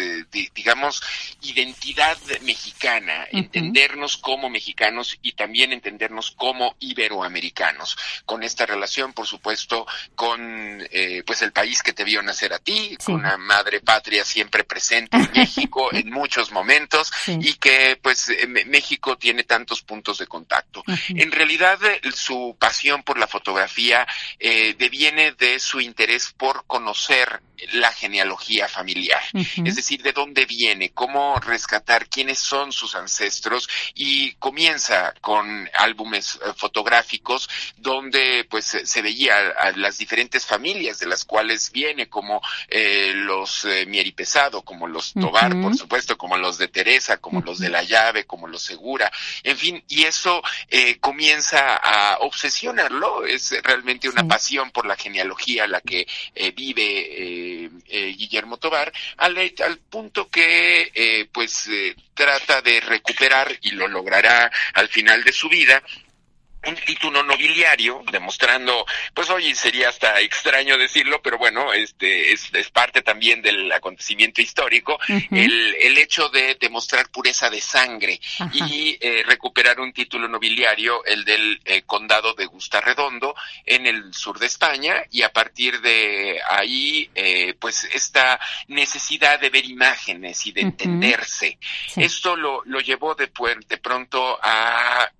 digamos, 0.53 1.01
identidad 1.41 2.17
mexicana, 2.43 3.27
entendernos 3.31 4.17
como 4.17 4.49
mexicanos 4.49 5.17
y 5.21 5.33
también 5.33 5.73
entendernos 5.73 6.31
como 6.31 6.75
iberoamericanos, 6.79 7.97
con 8.25 8.43
esta 8.43 8.65
relación, 8.65 9.11
por 9.11 9.27
supuesto, 9.27 9.85
con 10.15 10.87
pues 11.25 11.41
el 11.41 11.51
país 11.51 11.81
que 11.83 11.94
te 11.95 12.03
vio 12.03 12.21
nacer 12.21 12.53
a 12.53 12.59
ti, 12.59 12.97
con 13.03 13.15
una 13.15 13.37
madre 13.37 13.79
patria 13.81 14.23
siempre 14.23 14.63
presente 14.63 15.17
en 15.17 15.31
México 15.35 15.89
en 15.91 16.11
muchos 16.11 16.51
momentos 16.51 17.11
y 17.27 17.53
que 17.53 17.97
pues 18.01 18.29
eh, 18.29 18.47
México 18.47 19.17
tiene 19.17 19.43
tantos 19.43 19.81
puntos 19.81 20.17
de 20.19 20.27
contacto. 20.27 20.83
En 21.09 21.31
realidad 21.31 21.79
su 22.13 22.55
pasión 22.59 23.03
por 23.03 23.17
la 23.17 23.27
fotografía 23.27 24.05
eh, 24.39 24.75
deviene 24.77 25.31
de 25.31 25.59
su 25.59 25.79
interés 25.79 26.33
por 26.37 26.65
conocer 26.67 27.41
la 27.71 27.91
genealogía 27.93 28.67
familiar, 28.67 29.23
es 29.33 29.75
decir, 29.75 30.03
de 30.03 30.11
dónde 30.11 30.45
viene, 30.45 30.91
cómo 30.91 31.39
rescatar 31.39 32.09
quiénes 32.09 32.37
son 32.37 32.73
sus 32.73 32.95
ancestros 32.95 33.69
y 33.93 34.33
comienza 34.33 35.13
con 35.21 35.69
álbumes 35.73 36.35
eh, 36.35 36.51
fotográficos 36.57 37.49
donde 37.77 38.45
pues 38.49 38.65
se 38.83 39.01
veía 39.01 39.37
a 39.57 39.71
las 39.71 39.97
diferentes 39.97 40.45
familias 40.45 40.99
de 40.99 41.07
las 41.07 41.23
cuales 41.23 41.71
viene 41.71 41.84
como 42.09 42.41
eh, 42.67 43.13
los 43.13 43.65
eh, 43.65 43.85
Mieri 43.85 44.11
Pesado, 44.11 44.63
como 44.63 44.87
los 44.87 45.13
Tobar, 45.13 45.59
por 45.61 45.75
supuesto, 45.75 46.17
como 46.17 46.37
los 46.37 46.57
de 46.57 46.67
Teresa, 46.67 47.17
como 47.17 47.41
los 47.41 47.59
de 47.59 47.69
La 47.69 47.83
Llave, 47.83 48.25
como 48.25 48.47
los 48.47 48.63
Segura, 48.63 49.11
en 49.43 49.57
fin, 49.57 49.83
y 49.87 50.03
eso 50.03 50.41
eh, 50.69 50.97
comienza 50.99 51.75
a 51.75 52.17
obsesionarlo, 52.19 53.25
es 53.25 53.51
realmente 53.63 54.09
una 54.09 54.27
pasión 54.27 54.71
por 54.71 54.85
la 54.85 54.95
genealogía 54.95 55.67
la 55.67 55.81
que 55.81 56.07
eh, 56.33 56.51
vive 56.51 57.69
Guillermo 58.17 58.57
Tobar, 58.57 58.91
al, 59.17 59.37
al 59.37 59.77
punto 59.77 60.27
que 60.29 61.29
pues 61.31 61.69
trata 62.13 62.61
de 62.61 62.79
recuperar 62.79 63.57
y 63.61 63.71
lo 63.71 63.87
logrará 63.87 64.51
al 64.73 64.87
final 64.87 65.23
de 65.23 65.33
su 65.33 65.49
vida 65.49 65.83
un 66.67 66.75
título 66.75 67.23
nobiliario, 67.23 68.03
demostrando, 68.11 68.85
pues 69.13 69.29
hoy 69.29 69.53
sería 69.55 69.89
hasta 69.89 70.19
extraño 70.19 70.77
decirlo, 70.77 71.21
pero 71.21 71.37
bueno, 71.37 71.73
este 71.73 72.33
es, 72.33 72.49
es 72.53 72.69
parte 72.69 73.01
también 73.01 73.41
del 73.41 73.71
acontecimiento 73.71 74.41
histórico, 74.41 74.99
el, 75.07 75.75
el 75.79 75.97
hecho 75.97 76.29
de 76.29 76.55
demostrar 76.59 77.09
pureza 77.09 77.49
de 77.49 77.61
sangre 77.61 78.19
y 78.53 78.97
eh, 78.99 79.23
recuperar 79.25 79.79
un 79.79 79.93
título 79.93 80.27
nobiliario, 80.27 81.03
el 81.05 81.23
del 81.23 81.59
eh, 81.65 81.83
condado 81.83 82.33
de 82.33 82.45
Gustarredondo, 82.45 83.35
en 83.65 83.85
el 83.85 84.13
sur 84.13 84.39
de 84.39 84.47
España, 84.47 85.03
y 85.11 85.21
a 85.21 85.31
partir 85.31 85.81
de 85.81 86.39
ahí, 86.47 87.09
eh, 87.13 87.53
pues 87.59 87.83
esta 87.93 88.39
necesidad 88.67 89.39
de 89.39 89.49
ver 89.49 89.65
imágenes 89.65 90.45
y 90.45 90.51
de 90.51 90.61
entenderse. 90.61 91.57
Esto 91.95 92.35
lo, 92.35 92.63
lo 92.65 92.79
llevó 92.79 93.15
de, 93.15 93.29
de 93.67 93.77
pronto 93.77 94.39
a 94.41 95.11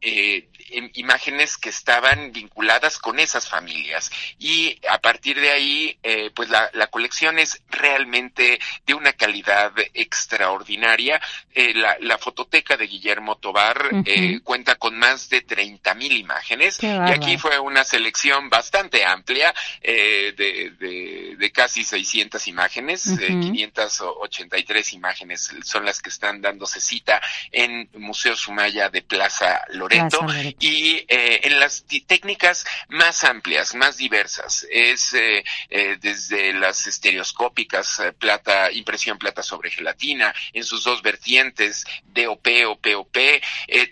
imágenes 0.94 1.35
que 1.58 1.70
estaban 1.70 2.32
vinculadas 2.32 2.98
con 3.00 3.20
esas 3.20 3.48
familias. 3.48 4.12
Y 4.40 4.80
a 4.90 5.00
partir 5.00 5.40
de 5.40 5.52
ahí, 5.52 5.98
eh, 6.04 6.32
pues 6.34 6.50
la, 6.50 6.70
la, 6.74 6.88
colección 6.88 7.40
es 7.40 7.62
realmente 7.70 8.60
de 8.86 8.94
una 8.94 9.14
calidad 9.14 9.74
extraordinaria. 9.94 11.22
Eh, 11.54 11.74
la, 11.74 11.98
la, 12.00 12.18
fototeca 12.18 12.78
de 12.78 12.88
Guillermo 12.88 13.36
Tobar 13.38 13.90
eh, 14.06 14.40
cuenta 14.44 14.76
con 14.76 14.98
más 14.98 15.30
de 15.30 15.42
30 15.42 15.94
mil 15.96 16.14
imágenes. 16.14 16.82
Y 16.82 16.88
aquí 16.88 17.38
fue 17.38 17.60
una 17.60 17.84
selección 17.84 18.50
bastante 18.50 19.04
amplia 19.04 19.54
de, 19.82 20.34
de, 20.80 21.36
de, 21.38 21.52
casi 21.52 21.84
600 21.84 22.48
imágenes. 22.48 23.08
Uh 23.08 23.56
583 23.56 24.94
imágenes 24.94 25.52
son 25.64 25.86
las 25.86 26.02
que 26.02 26.10
están 26.10 26.42
dándose 26.42 26.80
cita 26.80 27.22
en 27.52 27.90
Museo 27.94 28.36
Sumaya 28.36 28.90
de 28.90 29.02
Plaza 29.02 29.62
Loreto. 29.70 30.26
Y 30.60 31.06
eh, 31.26 31.48
en 31.48 31.60
las 31.60 31.86
técnicas 32.06 32.68
más 32.90 33.24
amplias, 33.24 33.74
más 33.74 33.98
diversas. 33.98 34.68
Es 34.70 35.12
eh, 35.16 35.44
eh, 35.72 35.98
desde 36.00 36.54
las 36.54 36.86
estereoscópicas, 36.86 38.00
plata, 38.20 38.72
impresión 38.72 39.18
plata 39.18 39.42
sobre 39.42 39.72
gelatina, 39.72 40.36
en 40.54 40.64
sus 40.64 40.84
dos 40.84 41.02
vertientes, 41.02 41.84
DOP 42.04 42.48
o 42.68 42.76
POP, 42.76 43.18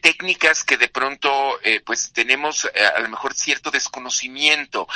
técnicas 0.02 0.64
que 0.64 0.78
de 0.78 0.90
pronto 0.90 1.60
pues 1.86 2.12
tenemos 2.14 2.66
a 2.66 3.00
lo 3.00 3.10
mejor 3.10 3.34
cierto 3.34 3.72
desconocimiento 3.72 4.88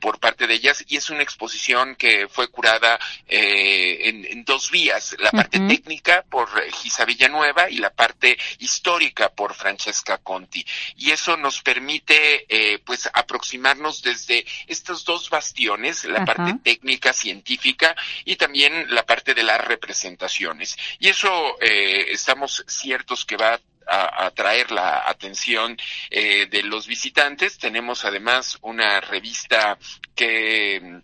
por 0.00 0.20
parte 0.20 0.46
de 0.46 0.54
ellas 0.54 0.84
y 0.88 0.96
es 0.96 1.10
una 1.10 1.22
exposición 1.22 1.96
que 1.96 2.28
fue 2.28 2.48
curada 2.48 2.98
en, 3.26 4.44
dos 4.44 4.70
vías, 4.70 5.16
la 5.18 5.30
parte 5.30 5.58
técnica 5.60 6.24
por 6.28 6.48
Gisa 6.72 7.04
Villanueva 7.04 7.70
y 7.70 7.78
la 7.78 7.90
parte 7.90 8.38
histórica 8.58 9.30
por 9.30 9.54
Francesca 9.54 10.18
Conti. 10.18 10.64
Y 10.96 11.10
eso 11.10 11.36
nos 11.36 11.62
permite 11.68 12.46
eh, 12.48 12.78
pues 12.78 13.10
aproximarnos 13.12 14.00
desde 14.00 14.46
estos 14.66 15.04
dos 15.04 15.28
bastiones, 15.28 16.06
la 16.06 16.24
parte 16.24 16.54
técnica, 16.64 17.12
científica 17.12 17.94
y 18.24 18.36
también 18.36 18.86
la 18.88 19.04
parte 19.04 19.34
de 19.34 19.42
las 19.42 19.62
representaciones. 19.62 20.78
Y 20.98 21.08
eso 21.08 21.60
eh, 21.60 22.06
estamos 22.10 22.64
ciertos 22.66 23.26
que 23.26 23.36
va 23.36 23.60
atraer 23.90 24.70
la 24.70 25.08
atención 25.08 25.76
eh, 26.10 26.46
de 26.46 26.62
los 26.62 26.86
visitantes. 26.86 27.58
Tenemos 27.58 28.04
además 28.04 28.58
una 28.60 29.00
revista 29.00 29.78
que 30.14 30.97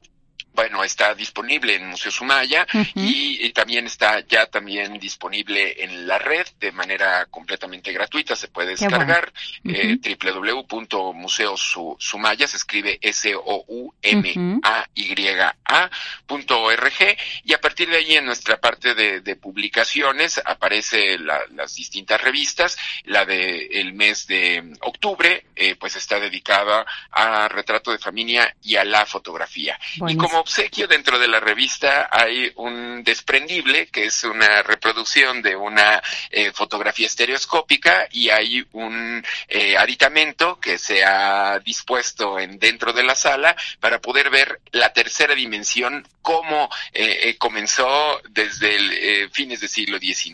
bueno, 0.54 0.82
está 0.84 1.14
disponible 1.14 1.74
en 1.74 1.88
Museo 1.88 2.12
Sumaya 2.12 2.66
y, 2.94 3.50
también 3.50 3.84
está 3.86 4.20
ya 4.26 4.46
también 4.46 4.98
disponible 4.98 5.84
en 5.84 6.06
la 6.06 6.18
red 6.18 6.46
de 6.60 6.72
manera 6.72 7.26
completamente 7.26 7.92
gratuita. 7.92 8.34
Se 8.36 8.48
puede 8.48 8.70
descargar 8.70 9.30
eh, 9.64 9.98
www.museosumaya, 9.98 12.48
se 12.48 12.56
escribe 12.56 12.98
S-O-U-M-A-Y-A.org 13.00 13.94
y 17.44 17.52
a 17.52 17.60
partir 17.60 17.90
de 17.90 17.96
ahí 17.96 18.16
en 18.16 18.26
nuestra 18.26 18.60
parte 18.60 18.94
de, 18.94 19.34
publicaciones 19.36 20.40
aparece 20.44 21.18
las 21.18 21.74
distintas 21.74 22.20
revistas. 22.20 22.76
La 23.04 23.24
de 23.24 23.66
el 23.66 23.92
mes 23.92 24.28
de 24.28 24.74
octubre, 24.80 25.46
eh, 25.56 25.74
pues 25.74 25.96
está 25.96 26.20
dedicada 26.20 26.86
a 27.10 27.48
retrato 27.48 27.90
de 27.90 27.98
familia 27.98 28.54
y 28.62 28.76
a 28.76 28.84
la 28.84 29.04
fotografía. 29.06 29.76
Y 30.06 30.16
como 30.16 30.43
obsequio 30.44 30.86
dentro 30.86 31.18
de 31.18 31.26
la 31.26 31.40
revista 31.40 32.10
hay 32.12 32.52
un 32.56 33.02
desprendible, 33.02 33.86
que 33.86 34.04
es 34.04 34.24
una 34.24 34.62
reproducción 34.62 35.40
de 35.40 35.56
una 35.56 36.02
eh, 36.30 36.52
fotografía 36.52 37.06
estereoscópica 37.06 38.08
y 38.10 38.28
hay 38.28 38.62
un 38.72 39.24
eh, 39.48 39.78
aditamento 39.78 40.60
que 40.60 40.76
se 40.76 41.02
ha 41.02 41.58
dispuesto 41.60 42.38
en 42.38 42.58
dentro 42.58 42.92
de 42.92 43.04
la 43.04 43.14
sala 43.14 43.56
para 43.80 44.00
poder 44.00 44.28
ver 44.28 44.60
la 44.70 44.92
tercera 44.92 45.34
dimensión 45.34 46.06
cómo 46.24 46.70
eh, 46.94 47.36
comenzó 47.38 48.18
desde 48.30 48.76
el 48.76 49.30
fines 49.30 49.60
del 49.60 49.68
siglo 49.68 49.98
XIX. 49.98 50.32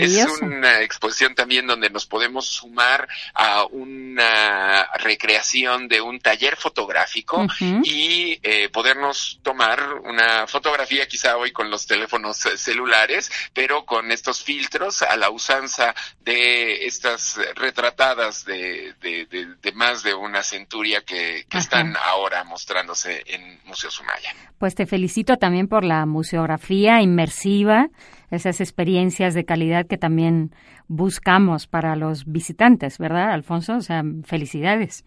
Es 0.00 0.26
una 0.42 0.80
exposición 0.80 1.36
también 1.36 1.64
donde 1.66 1.88
nos 1.90 2.06
podemos 2.06 2.44
sumar 2.46 3.08
a 3.32 3.64
una 3.66 4.88
recreación 4.98 5.86
de 5.86 6.00
un 6.00 6.18
taller 6.18 6.56
fotográfico 6.56 7.46
y 7.84 8.36
podernos 8.72 9.38
tomar 9.42 9.94
una 10.02 10.48
fotografía 10.48 11.06
quizá 11.06 11.36
hoy 11.36 11.52
con 11.52 11.70
los 11.70 11.86
teléfonos 11.86 12.38
celulares, 12.56 13.30
pero 13.54 13.84
con 13.84 14.10
estos 14.10 14.42
filtros 14.42 15.02
a 15.02 15.16
la 15.16 15.30
usanza 15.30 15.94
de 16.20 16.84
estas 16.86 17.38
retratadas 17.54 18.44
de, 18.44 18.94
de, 19.00 19.72
más 19.72 20.02
de 20.02 20.14
una 20.14 20.42
centuria 20.42 21.02
que, 21.02 21.46
están 21.52 21.96
ahora 21.96 22.42
mostrándose 22.42 23.22
en 23.26 23.60
Museo 23.64 23.90
Sumaya. 23.90 24.34
Pues 24.58 24.74
te 24.74 24.84
felicito 24.84 25.11
también 25.38 25.68
por 25.68 25.84
la 25.84 26.06
museografía 26.06 27.00
inmersiva, 27.00 27.88
esas 28.30 28.60
experiencias 28.60 29.34
de 29.34 29.44
calidad 29.44 29.86
que 29.86 29.98
también 29.98 30.50
buscamos 30.88 31.66
para 31.66 31.96
los 31.96 32.24
visitantes, 32.26 32.98
¿verdad, 32.98 33.30
Alfonso? 33.32 33.76
O 33.76 33.80
sea, 33.80 34.02
felicidades 34.24 35.04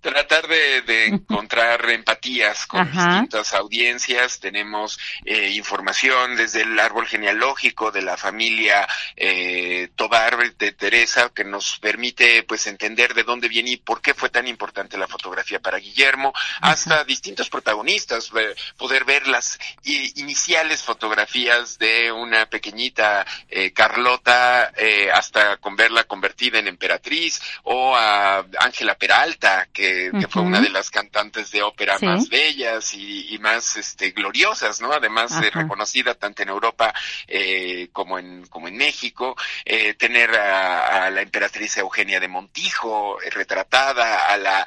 tratar 0.00 0.46
de, 0.46 1.06
encontrar 1.06 1.88
empatías 1.90 2.66
con 2.66 2.90
distintas 2.90 3.54
audiencias. 3.54 4.40
Tenemos 4.40 4.98
eh, 5.24 5.50
información 5.50 6.36
desde 6.36 6.62
el 6.62 6.78
árbol 6.78 7.06
genealógico 7.06 7.90
de 7.90 8.02
la 8.02 8.16
familia 8.16 8.86
eh, 9.16 9.88
Tobar 9.96 10.54
de 10.56 10.72
Teresa 10.72 11.30
que 11.34 11.44
nos 11.44 11.78
permite 11.78 12.42
pues 12.44 12.66
entender 12.66 13.14
de 13.14 13.24
dónde 13.24 13.48
viene 13.48 13.70
y 13.70 13.76
por 13.76 14.00
qué 14.00 14.14
fue 14.14 14.30
tan 14.30 14.46
importante 14.46 14.98
la 14.98 15.08
fotografía 15.08 15.60
para 15.60 15.78
Guillermo, 15.78 16.32
hasta 16.60 17.04
distintos 17.04 17.48
protagonistas, 17.48 18.30
poder 18.76 19.04
ver 19.04 19.26
las 19.26 19.58
iniciales 19.84 20.82
fotografías 20.82 21.78
de 21.78 22.12
una 22.12 22.46
pequeñita 22.46 23.26
eh, 23.48 23.72
Carlota 23.72 24.72
eh, 24.76 25.10
hasta 25.12 25.56
con 25.56 25.76
verla 25.76 26.04
convertida 26.04 26.58
en 26.58 26.68
emperatriz 26.68 27.40
o 27.64 27.96
a 27.96 28.44
Ángela 28.58 28.96
Peralta 28.96 29.68
que 29.72 29.87
que, 30.20 30.28
fue 30.28 30.42
una 30.42 30.60
de 30.60 30.70
las 30.70 30.90
cantantes 30.90 31.50
de 31.50 31.62
ópera 31.62 31.98
más 32.00 32.28
bellas 32.28 32.94
y, 32.94 33.38
más 33.40 33.76
este, 33.76 34.10
gloriosas, 34.10 34.80
¿no? 34.80 34.92
Además 34.92 35.32
reconocida 35.52 36.14
tanto 36.14 36.42
en 36.42 36.48
Europa 36.48 36.92
eh, 37.26 37.88
como 37.92 38.18
en 38.18 38.46
como 38.46 38.68
en 38.68 38.76
México. 38.76 39.36
Eh, 39.64 39.94
tener 39.94 40.34
a, 40.36 41.10
la 41.10 41.22
emperatriz 41.22 41.76
Eugenia 41.76 42.20
de 42.20 42.28
Montijo 42.28 43.20
eh, 43.22 43.30
retratada, 43.30 44.26
a 44.26 44.36
la, 44.36 44.66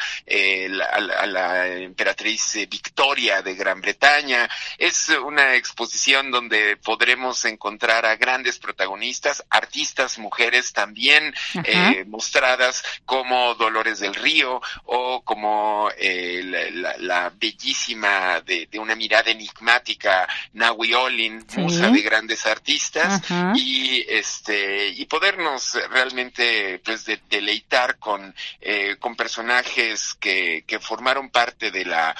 a 0.93 1.27
la, 1.27 1.67
emperatriz 1.67 2.57
Victoria 2.69 3.41
de 3.41 3.55
Gran 3.55 3.81
Bretaña. 3.81 4.49
Es 4.77 5.09
una 5.09 5.55
exposición 5.55 6.31
donde 6.31 6.77
podremos 6.77 7.45
encontrar 7.45 8.05
a 8.05 8.15
grandes 8.15 8.59
protagonistas, 8.59 9.43
artistas 9.49 10.17
mujeres 10.17 10.73
también 10.73 11.33
mostradas 12.07 12.83
como 13.05 13.55
Dolores 13.55 13.99
del 13.99 14.15
Río 14.15 14.61
o 14.85 15.10
como 15.19 15.89
eh, 15.97 16.41
la, 16.99 17.29
bellísima 17.29 18.41
de, 18.41 18.67
una 18.79 18.95
mirada 18.95 19.31
enigmática 19.31 20.27
Nawi 20.53 20.93
Olin, 20.93 21.45
musa 21.57 21.89
de 21.89 22.01
grandes 22.01 22.45
artistas, 22.45 23.21
y 23.55 24.05
este 24.07 24.89
y 24.89 25.05
podernos 25.05 25.77
realmente 25.89 26.79
pues 26.79 27.05
deleitar 27.29 27.97
con 27.97 28.33
eh, 28.61 28.95
con 28.97 29.15
personajes 29.15 30.15
que, 30.19 30.63
que 30.65 30.79
formaron 30.79 31.29
parte 31.29 31.71
de 31.71 31.85
la 31.85 32.15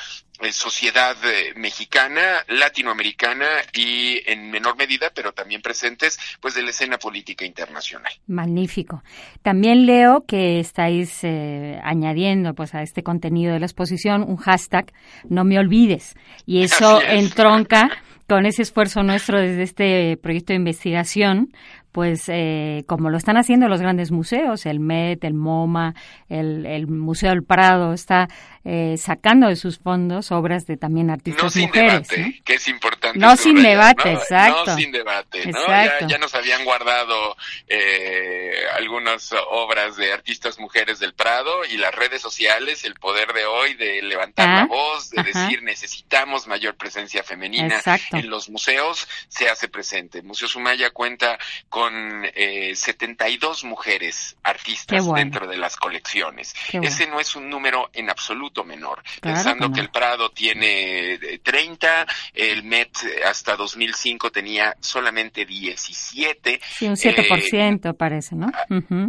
sociedad 0.52 1.16
eh, 1.24 1.54
mexicana, 1.56 2.44
latinoamericana 2.48 3.48
y 3.74 4.22
en 4.30 4.50
menor 4.50 4.78
medida, 4.78 5.12
pero 5.14 5.32
también 5.32 5.62
presentes, 5.62 6.20
pues 6.40 6.56
de 6.56 6.64
la 6.64 6.72
escena 6.72 6.98
política 6.98 7.46
internacional. 7.46 8.12
Magnífico. 8.28 9.04
También 9.42 9.86
leo 9.86 10.26
que 10.28 10.60
estáis 10.60 11.24
eh, 11.24 11.80
añadiendo 11.84 12.54
pues 12.54 12.74
a 12.74 12.82
este 12.82 13.04
contenido 13.04 13.54
de 13.54 13.60
la 13.60 13.66
exposición 13.66 14.24
un 14.24 14.38
hashtag 14.38 14.92
no 15.30 15.44
me 15.44 15.60
olvides 15.60 16.16
y 16.46 16.64
eso 16.64 17.02
entronca 17.02 17.90
con 18.28 18.46
ese 18.46 18.62
esfuerzo 18.62 19.04
nuestro 19.04 19.40
desde 19.40 19.64
este 19.64 20.18
proyecto 20.18 20.54
de 20.54 20.58
investigación 20.58 21.52
pues 21.92 22.30
eh, 22.30 22.84
como 22.88 23.10
lo 23.10 23.18
están 23.18 23.38
haciendo 23.38 23.68
los 23.68 23.82
grandes 23.82 24.12
museos, 24.12 24.66
el 24.66 24.80
MET, 24.80 25.24
el 25.24 25.34
MoMA, 25.34 25.94
el, 26.30 26.88
Museo 26.88 27.32
del 27.32 27.44
Prado, 27.44 27.94
está 27.94 28.30
eh, 28.64 28.96
sacando 28.98 29.48
de 29.48 29.56
sus 29.56 29.80
fondos 29.80 30.32
obras 30.32 30.66
de 30.66 30.78
también 30.78 31.10
artistas 31.10 31.44
no 31.44 31.50
sin 31.50 31.68
mujeres. 31.68 32.08
Debate, 32.08 32.42
que 32.44 32.54
es 32.56 32.68
importante. 32.68 33.20
No 33.20 33.36
sin 33.36 33.62
debate, 33.62 34.14
exacto. 34.14 34.66
No 34.68 34.78
sin 34.78 34.92
debate, 34.92 35.46
¿no? 35.52 35.68
Ya, 35.68 36.08
ya, 36.08 36.18
nos 36.18 36.34
habían 36.34 36.64
guardado 36.66 37.36
eh, 37.68 38.52
algunas 38.78 39.34
obras 39.52 39.98
de 39.98 40.14
artistas 40.14 40.60
mujeres 40.60 41.00
del 41.00 41.14
Prado 41.14 41.66
y 41.66 41.78
las 41.78 41.94
redes 41.94 42.22
sociales, 42.22 42.84
el 42.86 42.96
poder 42.96 43.34
de 43.34 43.46
hoy 43.46 43.74
de 43.76 44.02
levantar 44.02 44.48
la 44.48 44.62
ah, 44.62 44.66
voz, 44.66 45.10
de 45.10 45.24
decir 45.24 45.62
necesitamos 45.62 46.48
mayor 46.48 46.76
presencia 46.76 47.24
femenina 47.24 47.82
en 48.12 48.30
los 48.30 48.50
museos, 48.50 49.08
se 49.28 49.50
hace 49.50 49.68
presente. 49.68 50.22
Museo 50.22 50.48
Sumaya 50.48 50.90
cuenta 50.92 51.38
con 51.70 51.82
con 51.82 52.30
eh, 52.36 52.76
72 52.76 53.64
mujeres 53.64 54.36
artistas 54.44 55.04
dentro 55.16 55.48
de 55.48 55.58
las 55.58 55.78
colecciones. 55.78 56.54
Ese 56.72 57.08
no 57.08 57.20
es 57.20 57.36
un 57.36 57.50
número 57.50 57.90
en 57.94 58.12
absoluto 58.12 58.51
menor. 58.64 59.02
Pensando 59.22 59.72
que, 59.72 59.82
el 59.82 59.90
Prado 59.90 60.30
tiene 60.30 61.40
30, 61.42 62.02
eh, 62.34 62.52
el 62.52 62.64
Met 62.64 62.92
hasta 63.26 63.56
2005 63.56 64.32
tenía 64.32 64.76
solamente 64.80 65.46
17. 65.46 66.62
Sí, 66.78 66.88
un 66.88 66.96
7% 66.96 67.90
eh, 67.90 67.94
parece, 67.94 68.36
¿no? 68.36 68.52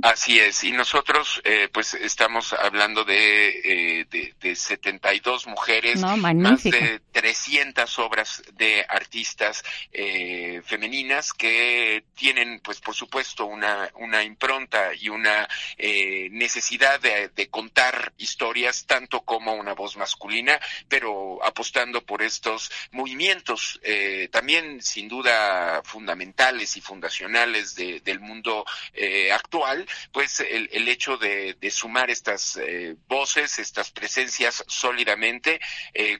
Así 0.02 0.38
es. 0.38 0.64
Y 0.64 0.72
nosotros, 0.72 1.40
eh, 1.44 1.68
pues, 1.72 1.94
estamos 1.94 2.52
hablando 2.52 3.04
de, 3.04 4.00
eh, 4.00 4.06
de, 4.10 4.34
de 4.40 4.56
72 4.56 5.46
mujeres, 5.46 6.00
más 6.00 6.62
de 6.62 7.00
300 7.12 7.98
obras 7.98 8.42
de 8.54 8.84
artistas 8.88 9.62
eh, 9.92 10.62
femeninas 10.64 11.32
que 11.32 12.04
tienen 12.14 12.60
pues 12.60 12.80
por 12.80 12.94
supuesto 12.94 13.46
una, 13.46 13.90
una 13.96 14.22
impronta 14.22 14.94
y 14.94 15.08
una 15.08 15.48
eh, 15.76 16.28
necesidad 16.30 17.00
de, 17.00 17.30
contar 17.50 18.12
historias 18.18 18.86
tanto 18.86 19.20
como 19.22 19.31
una 19.38 19.74
voz 19.74 19.96
masculina, 19.96 20.58
pero 20.88 21.44
apostando 21.44 22.04
por 22.04 22.22
estos 22.22 22.70
movimientos 22.92 23.80
eh, 23.82 24.28
también 24.30 24.82
sin 24.82 25.08
duda 25.08 25.82
fundamentales 25.84 26.76
y 26.76 26.80
fundacionales 26.80 27.74
del 27.74 28.20
mundo 28.20 28.64
eh, 28.92 29.32
actual, 29.32 29.86
pues 30.12 30.40
el, 30.40 30.68
el 30.72 30.88
hecho 30.88 31.16
de, 31.16 31.56
sumar 31.70 32.10
estas 32.10 32.60
voces, 33.08 33.58
estas 33.58 33.90
presencias 33.90 34.62
sólidamente 34.68 35.58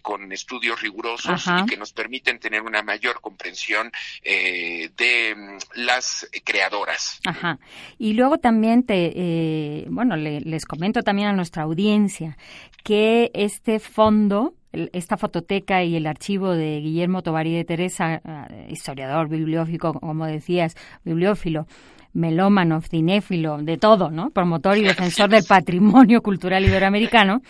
con 0.01 0.33
estudios 0.33 0.81
rigurosos 0.81 1.44
y 1.46 1.66
que 1.66 1.77
nos 1.77 1.92
permiten 1.92 2.38
tener 2.38 2.62
una 2.62 2.83
mayor 2.83 3.20
comprensión 3.20 3.92
de 4.22 5.35
mm, 5.37 5.59
las 5.75 6.29
creadoras. 6.44 7.20
Ajá. 7.27 7.59
Y 7.98 8.14
luego 8.14 8.38
también 8.38 8.83
te, 8.85 9.12
eh, 9.14 9.87
bueno, 9.88 10.16
les 10.16 10.64
comento 10.64 11.03
también 11.03 11.29
a 11.29 11.33
nuestra 11.33 11.62
audiencia 11.62 12.37
que 12.85 13.01
este 13.34 13.78
fondo 13.78 14.54
esta 14.72 15.16
fototeca 15.16 15.84
y 15.84 15.96
el 15.96 16.06
archivo 16.06 16.52
de 16.52 16.80
Guillermo 16.80 17.22
Tovarí 17.22 17.54
de 17.54 17.64
Teresa, 17.64 18.22
eh, 18.24 18.68
historiador, 18.70 19.28
bibliófico, 19.28 19.92
como 19.92 20.26
decías, 20.26 20.76
bibliófilo, 21.04 21.66
melómano, 22.12 22.81
cinéfilo, 22.81 23.59
de 23.59 23.79
todo, 23.79 24.11
¿no? 24.11 24.31
Promotor 24.31 24.77
y 24.79 24.83
defensor 24.83 25.31
del 25.31 25.44
patrimonio 25.44 26.22
cultural 26.22 26.64
iberoamericano, 26.64 27.42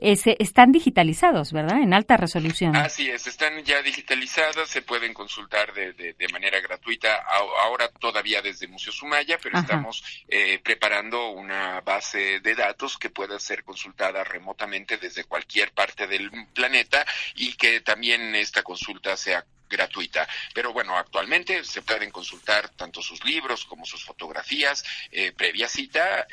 están 0.00 0.72
digitalizados, 0.72 1.52
¿verdad? 1.52 1.82
En 1.82 1.92
alta 1.92 2.16
resolución. 2.16 2.74
Así 2.74 3.10
es, 3.10 3.26
están 3.26 3.62
ya 3.64 3.82
digitalizados, 3.82 4.68
se 4.68 4.82
pueden 4.82 5.12
consultar 5.12 5.74
de, 5.74 5.92
de, 5.92 6.28
manera 6.32 6.60
gratuita, 6.60 7.22
ahora 7.64 7.88
todavía 7.98 8.40
desde 8.40 8.66
Museo 8.66 8.92
Sumaya, 8.92 9.38
pero 9.42 9.58
estamos 9.58 10.02
eh, 10.28 10.58
preparando 10.62 11.30
una 11.30 11.80
base 11.82 12.40
de 12.40 12.54
datos 12.54 12.96
que 12.96 13.10
pueda 13.10 13.38
ser 13.38 13.62
consultada 13.62 14.24
remotamente 14.24 14.96
desde 14.96 15.24
cualquier 15.24 15.72
parte 15.72 16.06
del 16.06 16.30
planeta 16.54 17.04
y 17.34 17.52
que 17.54 17.80
también 17.80 18.34
esta 18.34 18.62
consulta 18.62 19.16
sea 19.16 19.44
gratuita. 19.70 20.28
Pero 20.52 20.72
bueno, 20.72 20.96
actualmente 20.96 21.64
se 21.64 21.82
pueden 21.82 22.10
consultar 22.10 22.68
tanto 22.70 23.00
sus 23.00 23.24
libros 23.24 23.64
como 23.64 23.86
sus 23.86 24.04
fotografías 24.04 24.84
eh, 25.10 25.32
previa 25.32 25.68
cita 25.68 26.26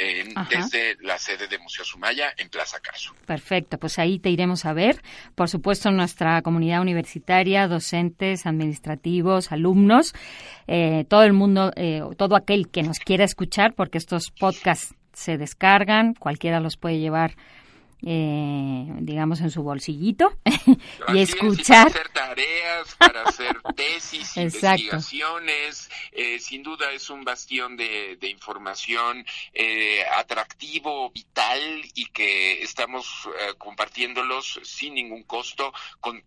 desde 0.50 0.98
la 1.02 1.18
sede 1.18 1.48
de 1.48 1.58
Museo 1.60 1.86
Sumaya 1.86 2.34
en 2.38 2.50
Plaza 2.50 2.80
Carso. 2.80 3.14
Perfecto, 3.26 3.78
pues 3.78 4.00
ahí 4.00 4.20
te 4.20 4.30
iremos 4.30 4.66
a 4.66 4.74
ver. 4.74 5.02
Por 5.36 5.50
supuesto, 5.50 5.92
nuestra 5.92 6.42
comunidad 6.42 6.82
universitaria, 6.82 7.68
docentes, 7.68 8.46
administrativos, 8.46 9.52
alumnos, 9.52 10.14
eh, 10.68 11.06
todo 11.08 11.24
el 11.24 11.34
mundo, 11.34 11.72
eh, 11.76 12.02
todo 12.18 12.36
aquel 12.36 12.70
que 12.70 12.84
nos 12.84 13.00
quiera 13.00 13.24
escuchar, 13.24 13.74
porque 13.74 13.98
estos 13.98 14.32
podcasts 14.32 14.96
se 15.14 15.38
descargan, 15.38 16.14
cualquiera 16.14 16.60
los 16.60 16.78
puede 16.78 17.00
llevar 17.00 17.36
eh, 18.06 18.86
digamos, 19.00 19.42
en 19.42 19.50
su 19.50 19.64
bolsillito 19.64 20.38
y 21.14 21.20
escuchar. 21.20 21.92
para 21.92 22.02
hacer 22.02 22.10
tareas, 22.10 22.96
para 22.96 23.24
hacer 23.24 23.62
tesis, 23.76 24.38
investigaciones. 24.38 25.90
Eh, 26.12 26.40
sin 26.40 26.64
duda 26.64 26.92
es 26.92 27.10
un 27.10 27.24
bastión 27.24 27.76
de, 27.76 28.18
información 28.22 29.26
eh, 29.54 30.04
atractivo, 30.16 31.10
vital 31.12 31.82
y 31.96 32.06
que 32.08 32.62
estamos 32.62 33.28
eh, 33.40 33.54
compartiéndolos 33.58 34.60
sin 34.64 34.96
ningún 34.96 35.24
costo 35.24 35.74
con 36.00 36.24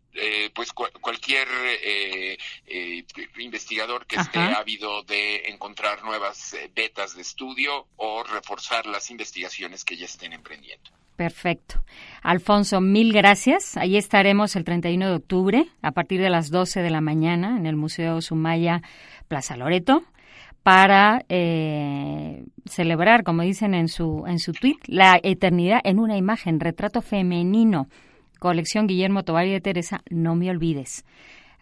pues 0.54 0.72
cualquier 0.72 1.46
investigador 3.38 4.06
que 4.06 4.16
esté 4.16 4.40
ávido 4.40 5.04
de 5.04 5.48
encontrar 5.50 6.02
nuevas 6.02 6.56
betas 6.74 7.14
de 7.14 7.22
estudio 7.22 7.86
o 7.96 8.24
reforzar 8.24 8.86
las 8.86 9.10
investigaciones 9.10 9.84
que 9.84 9.96
ya 9.96 10.06
estén 10.06 10.32
emprendiendo. 10.32 10.90
Perfecto. 11.20 11.84
Alfonso, 12.22 12.80
mil 12.80 13.12
gracias. 13.12 13.76
Ahí 13.76 13.98
estaremos 13.98 14.56
el 14.56 14.64
31 14.64 15.06
de 15.06 15.14
octubre 15.16 15.66
a 15.82 15.92
partir 15.92 16.18
de 16.18 16.30
las 16.30 16.50
12 16.50 16.80
de 16.80 16.88
la 16.88 17.02
mañana 17.02 17.58
en 17.58 17.66
el 17.66 17.76
Museo 17.76 18.22
Sumaya 18.22 18.80
Plaza 19.28 19.54
Loreto 19.54 20.02
para 20.62 21.26
eh, 21.28 22.46
celebrar, 22.64 23.22
como 23.22 23.42
dicen 23.42 23.74
en 23.74 23.88
su 23.88 24.24
en 24.26 24.38
su 24.38 24.52
tweet, 24.54 24.78
la 24.86 25.20
eternidad 25.22 25.82
en 25.84 25.98
una 25.98 26.16
imagen, 26.16 26.58
retrato 26.58 27.02
femenino, 27.02 27.88
colección 28.38 28.86
Guillermo 28.86 29.22
Tobar 29.22 29.46
de 29.46 29.60
Teresa, 29.60 30.00
no 30.08 30.36
me 30.36 30.48
olvides 30.48 31.04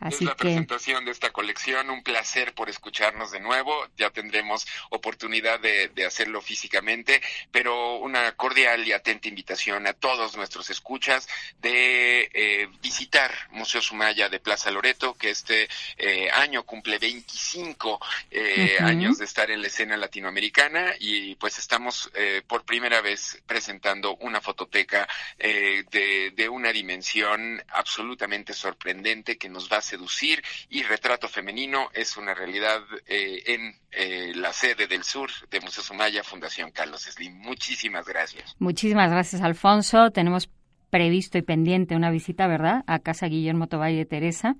es 0.07 0.23
la 0.23 0.37
presentación 0.37 1.05
de 1.05 1.11
esta 1.11 1.31
colección. 1.31 1.91
Un 1.91 2.03
placer 2.03 2.55
por 2.55 2.69
escucharnos 2.69 3.31
de 3.31 3.41
nuevo. 3.41 3.75
Ya 3.97 4.11
tendremos 4.11 4.67
oportunidad 4.91 5.61
de, 5.61 5.91
hacerlo 6.07 6.41
físicamente, 6.41 7.21
pero 7.51 7.97
una 7.97 8.33
cordial 8.33 8.87
y 8.87 8.93
atenta 8.93 9.29
invitación 9.29 9.87
a 9.87 9.93
todos 9.93 10.37
nuestros 10.37 10.71
escuchas 10.71 11.29
de 11.61 12.31
eh, 12.33 12.69
visitar 12.81 13.33
Museo 13.51 13.83
Sumaya 13.83 14.29
de 14.29 14.41
Plaza 14.41 14.71
Loreto, 14.71 15.15
que 15.15 15.31
este 15.31 15.69
eh, 15.99 16.31
año 16.31 16.63
cumple 16.65 16.99
25 16.99 18.01
eh, 18.31 18.77
años 18.81 19.19
de 19.19 19.25
estar 19.25 19.51
en 19.51 19.61
la 19.61 19.67
escena 19.69 19.97
latinoamericana 19.97 20.95
y 20.99 21.35
pues 21.35 21.59
estamos 21.59 22.11
por 22.47 22.65
primera 22.65 23.01
vez 23.01 23.43
presentando 23.47 24.17
una 24.17 24.41
fototeca 24.41 25.09
de, 25.39 26.33
de 26.35 26.49
una 26.49 26.73
dimensión 26.73 27.63
absolutamente 27.69 28.55
sorprendente 28.55 29.37
que 29.37 29.49
nos 29.49 29.71
va 29.71 29.79
a 29.79 29.83
seducir 29.89 30.43
y 30.69 30.83
retrato 30.83 31.29
femenino 31.29 31.89
es 31.95 32.17
una 32.17 32.35
realidad 32.35 32.83
eh, 33.07 33.43
en 33.47 33.75
eh, 33.91 34.33
la 34.35 34.53
sede 34.53 34.87
del 34.87 35.05
sur 35.05 35.31
de 35.51 35.61
Museo 35.61 35.83
Sumaya, 35.83 36.23
Fundación 36.23 36.71
Carlos 36.71 37.03
Slim. 37.03 37.39
Muchísimas 37.39 38.07
gracias. 38.07 38.55
Muchísimas 38.59 39.11
gracias, 39.11 39.43
Alfonso. 39.43 40.11
Tenemos 40.11 40.49
previsto 40.91 41.39
y 41.39 41.43
pendiente 41.43 41.97
una 41.97 42.11
visita, 42.11 42.47
¿verdad?, 42.47 42.85
a 42.87 42.99
Casa 42.99 43.27
Guillermo 43.27 43.67
Tovalle 43.67 43.99
de 43.99 44.07
Teresa. 44.07 44.57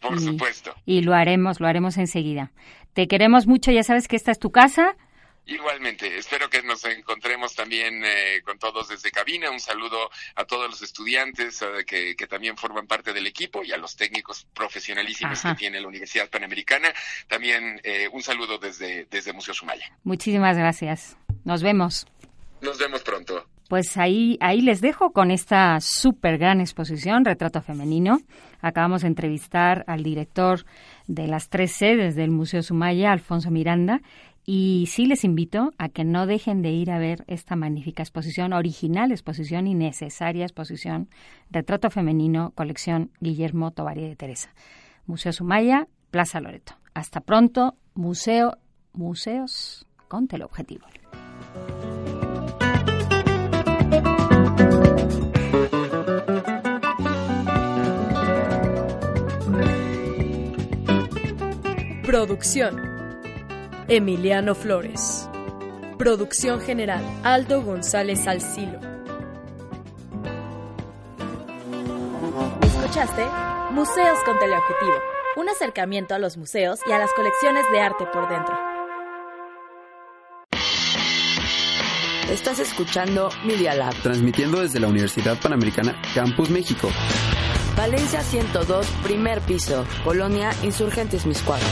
Por 0.00 0.18
supuesto. 0.20 0.74
Y 0.86 1.02
lo 1.02 1.14
haremos, 1.14 1.60
lo 1.60 1.66
haremos 1.66 1.98
enseguida. 1.98 2.52
Te 2.94 3.06
queremos 3.06 3.46
mucho, 3.46 3.70
ya 3.70 3.82
sabes 3.82 4.08
que 4.08 4.16
esta 4.16 4.32
es 4.32 4.38
tu 4.38 4.50
casa 4.50 4.96
Igualmente, 5.50 6.16
espero 6.16 6.48
que 6.48 6.62
nos 6.62 6.84
encontremos 6.84 7.56
también 7.56 8.04
eh, 8.04 8.40
con 8.44 8.56
todos 8.56 8.86
desde 8.86 9.10
cabina. 9.10 9.50
Un 9.50 9.58
saludo 9.58 10.08
a 10.36 10.44
todos 10.44 10.70
los 10.70 10.80
estudiantes 10.80 11.60
eh, 11.62 12.14
que, 12.16 12.26
también 12.28 12.56
forman 12.56 12.86
parte 12.86 13.12
del 13.12 13.26
equipo 13.26 13.64
y 13.64 13.72
a 13.72 13.76
los 13.76 13.96
técnicos 13.96 14.46
profesionalísimos 14.54 15.42
que 15.42 15.54
tiene 15.56 15.80
la 15.80 15.88
Universidad 15.88 16.30
Panamericana. 16.30 16.90
También 17.26 17.80
eh, 17.82 18.08
un 18.12 18.22
saludo 18.22 18.58
desde, 18.58 19.06
desde 19.10 19.32
Museo 19.32 19.52
Sumaya. 19.52 19.86
Muchísimas 20.04 20.56
gracias. 20.56 21.16
Nos 21.44 21.64
vemos. 21.64 22.06
Nos 22.60 22.78
vemos 22.78 23.02
pronto. 23.02 23.44
Pues 23.68 23.96
ahí, 23.96 24.36
ahí 24.40 24.60
les 24.60 24.80
dejo 24.80 25.10
con 25.10 25.30
esta 25.30 25.80
súper 25.80 26.38
gran 26.38 26.60
exposición, 26.60 27.24
Retrato 27.24 27.60
Femenino. 27.60 28.18
Acabamos 28.60 29.02
de 29.02 29.08
entrevistar 29.08 29.84
al 29.86 30.02
director 30.02 30.64
de 31.06 31.26
las 31.26 31.48
tres 31.48 31.72
sedes 31.72 32.14
del 32.14 32.30
Museo 32.30 32.62
Sumaya, 32.62 33.12
Alfonso 33.12 33.50
Miranda, 33.50 34.00
y 34.52 34.86
sí 34.88 35.06
les 35.06 35.22
invito 35.22 35.70
a 35.78 35.88
que 35.88 36.02
no 36.02 36.26
dejen 36.26 36.60
de 36.60 36.72
ir 36.72 36.90
a 36.90 36.98
ver 36.98 37.22
esta 37.28 37.54
magnífica 37.54 38.02
exposición, 38.02 38.52
original 38.52 39.12
exposición 39.12 39.68
y 39.68 39.76
necesaria 39.76 40.44
exposición, 40.44 41.08
Retrato 41.52 41.88
Femenino, 41.88 42.50
colección 42.56 43.12
Guillermo 43.20 43.70
Tovaría 43.70 44.08
de 44.08 44.16
Teresa. 44.16 44.52
Museo 45.06 45.32
Sumaya, 45.32 45.86
Plaza 46.10 46.40
Loreto. 46.40 46.72
Hasta 46.94 47.20
pronto, 47.20 47.76
Museo, 47.94 48.58
Museos 48.92 49.86
con 50.08 50.26
teleobjetivo. 50.26 50.84
Producción 62.02 62.89
Emiliano 63.92 64.54
Flores. 64.54 65.28
Producción 65.98 66.60
general, 66.60 67.02
Aldo 67.24 67.60
González 67.62 68.24
Alcilo. 68.28 68.78
¿Escuchaste? 72.62 73.26
Museos 73.72 74.16
con 74.24 74.38
teleobjetivo. 74.38 74.94
Un 75.34 75.48
acercamiento 75.48 76.14
a 76.14 76.20
los 76.20 76.36
museos 76.36 76.78
y 76.86 76.92
a 76.92 77.00
las 77.00 77.10
colecciones 77.14 77.64
de 77.72 77.80
arte 77.80 78.06
por 78.12 78.28
dentro. 78.28 78.56
Estás 82.30 82.60
escuchando 82.60 83.30
Media 83.44 83.74
Lab. 83.74 83.94
Transmitiendo 84.04 84.60
desde 84.60 84.78
la 84.78 84.86
Universidad 84.86 85.36
Panamericana 85.40 86.00
Campus 86.14 86.48
México. 86.48 86.88
Valencia 87.76 88.20
102, 88.20 88.86
primer 89.02 89.40
piso. 89.40 89.84
Colonia 90.04 90.50
Insurgentes 90.62 91.26
Miscuadro. 91.26 91.66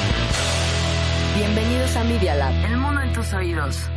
Bienvenidos 1.39 1.95
a 1.95 2.03
Media 2.03 2.35
Lab. 2.35 2.53
El 2.65 2.77
mundo 2.79 3.01
en 3.01 3.13
tus 3.13 3.33
oídos. 3.33 3.89